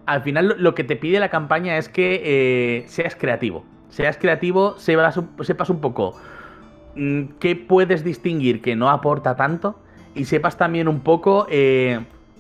al 0.07 0.21
final 0.21 0.55
lo 0.57 0.73
que 0.73 0.83
te 0.83 0.95
pide 0.95 1.19
la 1.19 1.29
campaña 1.29 1.77
es 1.77 1.89
que 1.89 2.21
eh, 2.23 2.85
seas 2.87 3.15
creativo. 3.15 3.65
Seas 3.89 4.17
creativo, 4.17 4.75
sepas, 4.79 5.17
un 5.17 5.81
poco 5.81 6.15
mm, 6.95 7.23
qué 7.39 7.55
puedes 7.55 8.03
distinguir 8.03 8.61
que 8.61 8.75
no 8.75 8.89
aporta 8.89 9.35
tanto 9.35 9.79
y 10.15 10.25
sepas 10.25 10.57
también 10.57 10.87
un 10.87 11.01
poco 11.01 11.45
eh, 11.51 11.99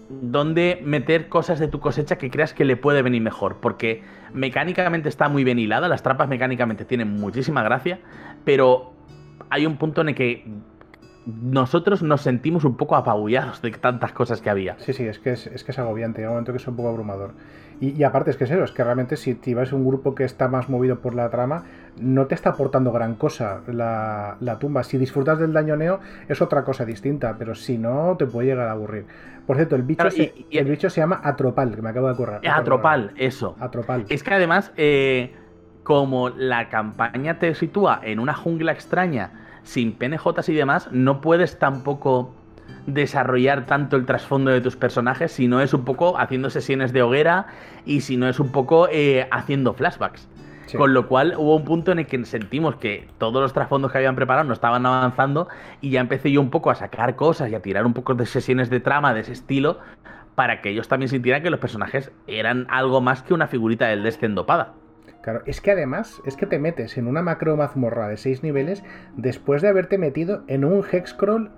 dónde 0.09 0.81
meter 0.83 1.29
cosas 1.29 1.59
de 1.59 1.67
tu 1.67 1.79
cosecha 1.79 2.17
que 2.17 2.29
creas 2.29 2.53
que 2.53 2.65
le 2.65 2.77
puede 2.77 3.01
venir 3.01 3.21
mejor. 3.21 3.57
Porque 3.61 4.03
mecánicamente 4.33 5.09
está 5.09 5.29
muy 5.29 5.43
bien 5.43 5.59
hilada, 5.59 5.87
las 5.87 6.03
trampas 6.03 6.29
mecánicamente 6.29 6.85
tienen 6.85 7.09
muchísima 7.09 7.63
gracia, 7.63 7.99
pero 8.45 8.93
hay 9.49 9.65
un 9.65 9.77
punto 9.77 10.01
en 10.01 10.09
el 10.09 10.15
que 10.15 10.45
nosotros 11.27 12.03
nos 12.03 12.21
sentimos 12.21 12.63
un 12.63 12.77
poco 12.77 12.95
apabullados 12.95 13.61
de 13.61 13.71
tantas 13.71 14.13
cosas 14.13 14.39
que 14.39 14.49
había. 14.49 14.77
Sí, 14.79 14.93
sí, 14.93 15.03
es 15.03 15.19
que 15.19 15.33
es, 15.33 15.43
que 15.45 15.71
es 15.71 15.79
agobiante, 15.79 16.21
hay 16.21 16.25
un 16.25 16.31
momento 16.31 16.53
que 16.53 16.57
es 16.57 16.67
un 16.67 16.77
poco 16.77 16.87
abrumador. 16.87 17.33
Y, 17.79 18.01
aparte 18.03 18.31
es 18.31 18.37
que 18.37 18.45
es 18.45 18.49
eso, 18.49 18.63
es 18.63 18.71
que 18.71 18.83
realmente 18.83 19.17
si 19.17 19.35
te 19.35 19.53
vas 19.53 19.71
un 19.71 19.85
grupo 19.85 20.15
que 20.15 20.23
está 20.23 20.47
más 20.47 20.67
movido 20.67 20.99
por 20.99 21.13
la 21.13 21.29
trama, 21.29 21.65
no 21.99 22.25
te 22.25 22.33
está 22.33 22.51
aportando 22.51 22.91
gran 22.91 23.15
cosa 23.15 23.61
la, 23.67 24.57
tumba. 24.59 24.83
Si 24.83 24.97
disfrutas 24.97 25.37
del 25.37 25.53
dañoneo 25.53 25.99
es 26.27 26.41
otra 26.41 26.63
cosa 26.63 26.85
distinta, 26.85 27.35
pero 27.37 27.53
si 27.53 27.77
no, 27.77 28.15
te 28.17 28.25
puede 28.25 28.47
llegar 28.47 28.69
a 28.69 28.71
aburrir. 28.71 29.05
Por 29.45 29.57
cierto, 29.57 29.75
el 29.75 29.83
bicho, 29.83 30.09
se, 30.09 30.33
el 30.49 30.65
bicho 30.65 30.89
se 30.89 31.01
llama 31.01 31.21
Atropal, 31.23 31.75
que 31.75 31.81
me 31.81 31.89
acabo 31.89 32.07
de 32.07 32.13
acordar. 32.13 32.41
Atropal, 32.47 33.11
eso. 33.17 33.55
Atropal. 33.59 34.05
Es 34.09 34.23
que 34.23 34.33
además, 34.33 34.71
eh, 34.75 35.35
como 35.83 36.29
la 36.29 36.69
campaña 36.69 37.37
te 37.37 37.53
sitúa 37.53 37.99
en 38.01 38.19
una 38.19 38.33
jungla 38.33 38.71
extraña, 38.71 39.46
sin 39.67 39.93
PNJs 39.93 40.49
y 40.49 40.53
demás, 40.53 40.89
no 40.91 41.19
puedes 41.21 41.59
tampoco 41.59 42.33
desarrollar 42.85 43.65
tanto 43.65 43.97
el 43.97 44.05
trasfondo 44.05 44.51
de 44.51 44.61
tus 44.61 44.75
personajes 44.75 45.31
si 45.31 45.47
no 45.47 45.61
es 45.61 45.73
un 45.73 45.83
poco 45.83 46.17
haciendo 46.17 46.49
sesiones 46.49 46.93
de 46.93 47.01
hoguera 47.01 47.47
y 47.85 48.01
si 48.01 48.17
no 48.17 48.27
es 48.29 48.39
un 48.39 48.51
poco 48.51 48.87
eh, 48.89 49.27
haciendo 49.31 49.73
flashbacks. 49.73 50.27
Con 50.75 50.93
lo 50.93 51.07
cual 51.07 51.35
hubo 51.37 51.55
un 51.55 51.63
punto 51.63 51.93
en 51.93 51.99
el 51.99 52.07
que 52.07 52.25
sentimos 52.25 52.75
que 52.75 53.07
todos 53.17 53.41
los 53.41 53.53
trasfondos 53.53 53.89
que 53.89 53.99
habían 53.99 54.17
preparado 54.17 54.45
no 54.45 54.53
estaban 54.53 54.85
avanzando 54.85 55.47
y 55.79 55.91
ya 55.91 56.01
empecé 56.01 56.29
yo 56.29 56.41
un 56.41 56.49
poco 56.49 56.69
a 56.71 56.75
sacar 56.75 57.15
cosas 57.15 57.49
y 57.49 57.55
a 57.55 57.61
tirar 57.61 57.85
un 57.85 57.93
poco 57.93 58.15
de 58.15 58.25
sesiones 58.25 58.69
de 58.69 58.81
trama 58.81 59.13
de 59.13 59.21
ese 59.21 59.31
estilo 59.31 59.79
para 60.35 60.61
que 60.61 60.69
ellos 60.69 60.89
también 60.89 61.07
sintieran 61.07 61.41
que 61.41 61.49
los 61.49 61.61
personajes 61.61 62.11
eran 62.27 62.67
algo 62.69 62.99
más 62.99 63.23
que 63.23 63.33
una 63.33 63.47
figurita 63.47 63.87
del 63.87 64.03
descendopada. 64.03 64.73
Claro, 65.27 65.41
es 65.45 65.59
que 65.59 65.71
además 65.71 66.21
es 66.25 66.37
que 66.37 66.45
te 66.45 66.57
metes 66.57 66.97
en 66.97 67.05
una 67.05 67.21
macro 67.21 67.57
mazmorra 67.57 68.07
de 68.07 68.15
6 68.15 68.43
niveles 68.43 68.81
después 69.17 69.61
de 69.61 69.67
haberte 69.67 69.97
metido 69.97 70.45
en 70.47 70.63
un 70.63 70.85
hexcrawl 70.89 71.51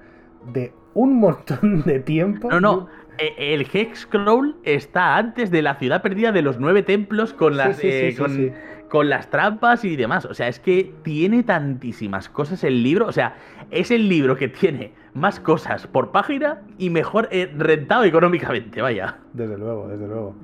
de 0.52 0.74
un 0.96 1.20
montón 1.20 1.84
de 1.84 2.00
tiempo. 2.00 2.50
No, 2.50 2.60
no. 2.60 2.88
E, 3.20 3.54
el 3.54 3.68
hexcrawl 3.72 4.56
está 4.64 5.18
antes 5.18 5.52
de 5.52 5.62
la 5.62 5.76
ciudad 5.76 6.02
perdida 6.02 6.32
de 6.32 6.42
los 6.42 6.60
nueve 6.60 6.82
templos 6.82 7.32
con 7.32 7.58
las, 7.58 7.80
eh, 7.84 8.16
con, 8.90 9.08
las 9.08 9.30
trampas 9.30 9.86
y 9.86 9.96
demás. 9.96 10.26
O 10.26 10.34
sea, 10.34 10.48
es 10.48 10.60
que 10.60 10.92
tiene 11.04 11.44
tantísimas 11.44 12.28
cosas 12.28 12.64
el 12.64 12.82
libro. 12.82 13.06
O 13.06 13.12
sea, 13.12 13.36
es 13.70 13.92
el 13.92 14.10
libro 14.10 14.36
que 14.36 14.48
tiene 14.48 14.94
más 15.14 15.40
cosas 15.40 15.86
por 15.86 16.12
página 16.12 16.64
y 16.80 16.90
mejor 16.90 17.30
eh, 17.30 17.54
rentado 17.56 18.04
económicamente, 18.04 18.82
vaya. 18.82 19.18
Desde 19.34 19.60
luego, 19.60 19.90
desde 19.90 20.08
luego. 20.08 20.36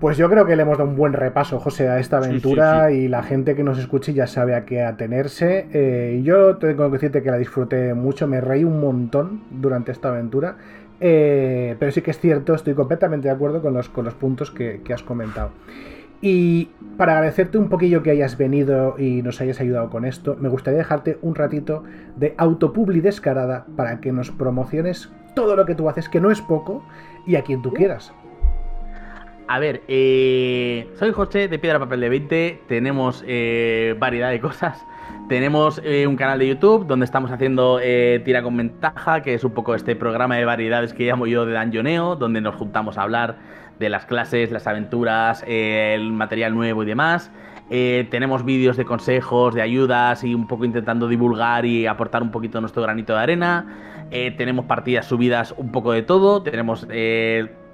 Pues 0.00 0.16
yo 0.16 0.30
creo 0.30 0.46
que 0.46 0.54
le 0.54 0.62
hemos 0.62 0.78
dado 0.78 0.88
un 0.88 0.96
buen 0.96 1.12
repaso, 1.12 1.58
José, 1.58 1.88
a 1.88 1.98
esta 1.98 2.18
aventura 2.18 2.92
y 2.92 3.08
la 3.08 3.24
gente 3.24 3.56
que 3.56 3.64
nos 3.64 3.80
escuche 3.80 4.14
ya 4.14 4.28
sabe 4.28 4.54
a 4.54 4.64
qué 4.64 4.84
atenerse. 4.84 5.66
Eh, 5.72 6.20
yo 6.22 6.56
tengo 6.58 6.86
que 6.86 6.92
decirte 6.92 7.20
que 7.20 7.32
la 7.32 7.36
disfruté 7.36 7.94
mucho, 7.94 8.28
me 8.28 8.40
reí 8.40 8.62
un 8.62 8.80
montón 8.80 9.42
durante 9.50 9.90
esta 9.90 10.10
aventura, 10.10 10.56
eh, 11.00 11.74
pero 11.80 11.90
sí 11.90 12.02
que 12.02 12.12
es 12.12 12.20
cierto, 12.20 12.54
estoy 12.54 12.74
completamente 12.74 13.26
de 13.26 13.34
acuerdo 13.34 13.60
con 13.60 13.74
los, 13.74 13.88
con 13.88 14.04
los 14.04 14.14
puntos 14.14 14.52
que, 14.52 14.80
has 14.94 15.02
comentado. 15.02 15.50
Y 16.20 16.70
para 16.96 17.14
agradecerte 17.14 17.58
un 17.58 17.68
poquillo 17.68 18.04
que 18.04 18.10
hayas 18.10 18.38
venido 18.38 18.94
y 18.98 19.22
nos 19.22 19.40
hayas 19.40 19.60
ayudado 19.60 19.90
con 19.90 20.04
esto, 20.04 20.36
me 20.38 20.48
gustaría 20.48 20.78
dejarte 20.78 21.18
un 21.22 21.34
ratito 21.34 21.82
de 22.16 22.34
autopubli 22.38 23.02
descarada 23.02 23.66
para 23.76 24.00
que 24.00 24.12
nos 24.12 24.30
promociones 24.30 25.10
todo 25.34 25.56
lo 25.56 25.66
que 25.66 25.74
tú 25.74 25.88
haces, 25.88 26.08
que 26.08 26.20
no 26.20 26.30
es 26.30 26.40
poco, 26.40 26.84
y 27.26 27.34
a 27.34 27.42
quien 27.42 27.62
tú 27.62 27.72
quieras. 27.72 28.12
A 29.50 29.58
ver, 29.58 29.82
eh, 29.88 30.86
soy 30.98 31.10
José 31.12 31.48
de 31.48 31.58
Piedra 31.58 31.78
Papel 31.78 32.00
de 32.00 32.10
20. 32.10 32.64
Tenemos 32.68 33.24
eh, 33.26 33.96
variedad 33.98 34.28
de 34.28 34.40
cosas. 34.40 34.86
Tenemos 35.30 35.80
eh, 35.84 36.06
un 36.06 36.16
canal 36.16 36.38
de 36.38 36.48
YouTube 36.48 36.86
donde 36.86 37.06
estamos 37.06 37.30
haciendo 37.30 37.80
Tira 38.24 38.42
con 38.42 38.58
Ventaja, 38.58 39.22
que 39.22 39.32
es 39.32 39.44
un 39.44 39.52
poco 39.52 39.74
este 39.74 39.96
programa 39.96 40.36
de 40.36 40.44
variedades 40.44 40.92
que 40.92 41.06
llamo 41.06 41.26
yo 41.26 41.46
de 41.46 41.54
Danjoneo, 41.54 42.14
donde 42.16 42.42
nos 42.42 42.56
juntamos 42.56 42.98
a 42.98 43.02
hablar 43.02 43.38
de 43.78 43.88
las 43.88 44.04
clases, 44.04 44.50
las 44.50 44.66
aventuras, 44.66 45.42
el 45.46 46.12
material 46.12 46.54
nuevo 46.54 46.82
y 46.82 46.86
demás. 46.86 47.30
tenemos 47.70 48.44
vídeos 48.44 48.76
de 48.76 48.84
consejos, 48.84 49.54
de 49.54 49.62
ayudas 49.62 50.24
y 50.24 50.34
un 50.34 50.46
poco 50.46 50.66
intentando 50.66 51.08
divulgar 51.08 51.64
y 51.64 51.86
aportar 51.86 52.22
un 52.22 52.30
poquito 52.30 52.60
nuestro 52.60 52.82
granito 52.82 53.14
de 53.14 53.20
arena. 53.20 54.08
tenemos 54.10 54.66
partidas 54.66 55.06
subidas 55.06 55.54
un 55.56 55.72
poco 55.72 55.92
de 55.92 56.02
todo. 56.02 56.42
Tenemos 56.42 56.86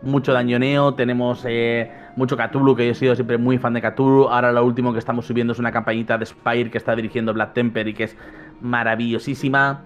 mucho 0.04 0.32
dañoneo, 0.32 0.94
tenemos 0.94 1.44
eh, 1.46 1.90
mucho 2.16 2.36
Cthulhu, 2.36 2.76
que 2.76 2.86
yo 2.86 2.92
he 2.92 2.94
sido 2.94 3.14
siempre 3.14 3.38
muy 3.38 3.58
fan 3.58 3.74
de 3.74 3.82
Cthulhu. 3.82 4.28
Ahora 4.28 4.52
lo 4.52 4.64
último 4.64 4.92
que 4.92 4.98
estamos 4.98 5.26
subiendo 5.26 5.52
es 5.52 5.58
una 5.58 5.72
campañita 5.72 6.18
de 6.18 6.26
Spire 6.26 6.70
que 6.70 6.78
está 6.78 6.94
dirigiendo 6.94 7.32
Black 7.34 7.54
Temper 7.54 7.88
y 7.88 7.94
que 7.94 8.04
es 8.04 8.16
maravillosísima. 8.60 9.82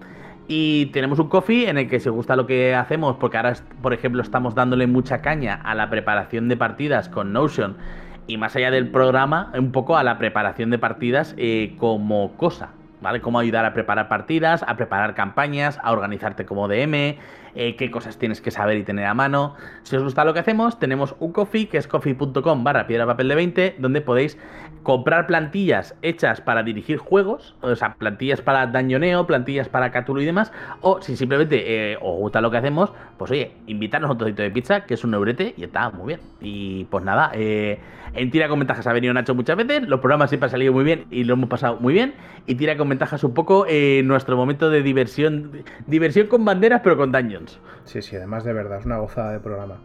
Y 0.47 0.87
tenemos 0.87 1.19
un 1.19 1.29
coffee 1.29 1.69
en 1.69 1.77
el 1.77 1.87
que 1.87 1.97
os 1.97 2.07
gusta 2.07 2.35
lo 2.35 2.47
que 2.47 2.73
hacemos, 2.73 3.17
porque 3.17 3.37
ahora, 3.37 3.53
por 3.81 3.93
ejemplo, 3.93 4.21
estamos 4.21 4.55
dándole 4.55 4.87
mucha 4.87 5.21
caña 5.21 5.61
a 5.63 5.75
la 5.75 5.89
preparación 5.89 6.49
de 6.49 6.57
partidas 6.57 7.07
con 7.07 7.33
Notion 7.33 7.77
y 8.25 8.37
más 8.37 8.55
allá 8.55 8.71
del 8.71 8.89
programa, 8.89 9.51
un 9.57 9.71
poco 9.71 9.97
a 9.97 10.03
la 10.03 10.17
preparación 10.17 10.69
de 10.69 10.79
partidas 10.79 11.35
eh, 11.37 11.75
como 11.77 12.33
cosa. 12.37 12.69
¿vale? 13.01 13.21
Cómo 13.21 13.39
ayudar 13.39 13.65
a 13.65 13.73
preparar 13.73 14.07
partidas, 14.07 14.63
a 14.67 14.75
preparar 14.75 15.15
campañas, 15.15 15.79
a 15.83 15.91
organizarte 15.91 16.45
como 16.45 16.67
DM, 16.67 17.17
eh, 17.55 17.75
qué 17.75 17.91
cosas 17.91 18.17
tienes 18.17 18.41
que 18.41 18.51
saber 18.51 18.77
y 18.77 18.83
tener 18.83 19.05
a 19.05 19.13
mano. 19.13 19.55
Si 19.83 19.95
os 19.95 20.03
gusta 20.03 20.25
lo 20.25 20.33
que 20.33 20.39
hacemos, 20.39 20.79
tenemos 20.79 21.15
un 21.19 21.31
coffee, 21.31 21.67
que 21.67 21.77
es 21.77 21.87
coffee.com 21.87 22.63
barra 22.63 22.87
piedra 22.87 23.05
papel 23.05 23.27
de 23.29 23.35
20, 23.35 23.75
donde 23.79 24.01
podéis 24.01 24.37
comprar 24.83 25.27
plantillas 25.27 25.95
hechas 26.01 26.41
para 26.41 26.63
dirigir 26.63 26.97
juegos, 26.97 27.55
o 27.61 27.75
sea, 27.75 27.95
plantillas 27.95 28.41
para 28.41 28.67
dañoneo, 28.67 29.27
plantillas 29.27 29.69
para 29.69 29.91
Cthulhu 29.91 30.21
y 30.21 30.25
demás, 30.25 30.51
o 30.81 31.01
si 31.01 31.15
simplemente 31.15 31.91
eh, 31.91 31.97
os 32.01 32.17
gusta 32.17 32.41
lo 32.41 32.49
que 32.49 32.57
hacemos, 32.57 32.91
pues 33.17 33.31
oye, 33.31 33.51
invitarnos 33.67 34.09
a 34.09 34.13
un 34.13 34.17
trocito 34.17 34.41
de 34.41 34.51
pizza, 34.51 34.85
que 34.85 34.93
es 34.93 35.03
un 35.03 35.13
eurete, 35.13 35.53
y 35.57 35.63
está 35.63 35.89
muy 35.89 36.07
bien. 36.07 36.19
Y 36.41 36.85
pues 36.85 37.03
nada, 37.03 37.31
eh, 37.33 37.79
en 38.13 38.31
Tira 38.31 38.47
con 38.47 38.59
Ventajas 38.59 38.87
ha 38.87 38.93
venido 38.93 39.13
Nacho 39.13 39.35
muchas 39.35 39.57
veces, 39.57 39.87
los 39.87 39.99
programas 39.99 40.29
siempre 40.29 40.45
han 40.45 40.51
salido 40.51 40.73
muy 40.73 40.83
bien 40.83 41.05
y 41.11 41.23
lo 41.23 41.33
hemos 41.33 41.49
pasado 41.49 41.77
muy 41.79 41.93
bien, 41.93 42.13
y 42.47 42.55
Tira 42.55 42.77
con 42.77 42.89
Ventajas 42.89 43.23
un 43.23 43.33
poco 43.33 43.65
nuestro 44.03 44.37
momento 44.37 44.69
de 44.69 44.81
diversión, 44.81 45.63
diversión 45.87 46.27
con 46.27 46.45
banderas, 46.45 46.81
pero 46.83 46.97
con 46.97 47.11
daños. 47.11 47.38
Sí, 47.85 48.01
sí, 48.01 48.15
además 48.15 48.43
de 48.43 48.53
verdad, 48.53 48.79
es 48.79 48.85
una 48.85 48.97
gozada 48.97 49.31
de 49.31 49.39
programa. 49.39 49.77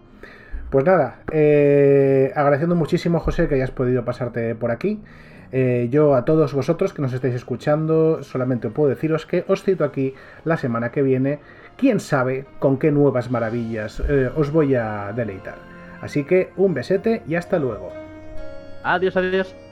Pues 0.71 0.85
nada, 0.85 1.21
eh, 1.31 2.33
agradeciendo 2.35 2.75
muchísimo, 2.75 3.21
José, 3.21 3.49
que 3.49 3.55
hayas 3.55 3.71
podido 3.71 4.05
pasarte 4.05 4.55
por 4.55 4.71
aquí. 4.71 5.01
Eh, 5.53 5.89
yo 5.89 6.17
a 6.17 6.25
todos 6.25 6.53
vosotros 6.53 6.93
que 6.93 7.01
nos 7.01 7.13
estáis 7.13 7.35
escuchando, 7.35 8.25
solamente 8.25 8.71
puedo 8.71 8.89
deciros 8.89 9.25
que 9.25 9.45
os 9.47 9.63
cito 9.63 9.85
aquí 9.85 10.15
la 10.45 10.57
semana 10.57 10.91
que 10.91 11.03
viene. 11.03 11.39
Quién 11.77 12.01
sabe 12.01 12.45
con 12.59 12.79
qué 12.79 12.91
nuevas 12.91 13.31
maravillas 13.31 14.03
eh, 14.09 14.31
os 14.35 14.51
voy 14.51 14.75
a 14.75 15.13
deleitar. 15.15 15.55
Así 16.01 16.25
que 16.25 16.51
un 16.57 16.75
besete 16.75 17.23
y 17.29 17.37
hasta 17.37 17.61
luego. 17.61 17.93
Adiós, 18.83 19.17
adiós. 19.17 19.64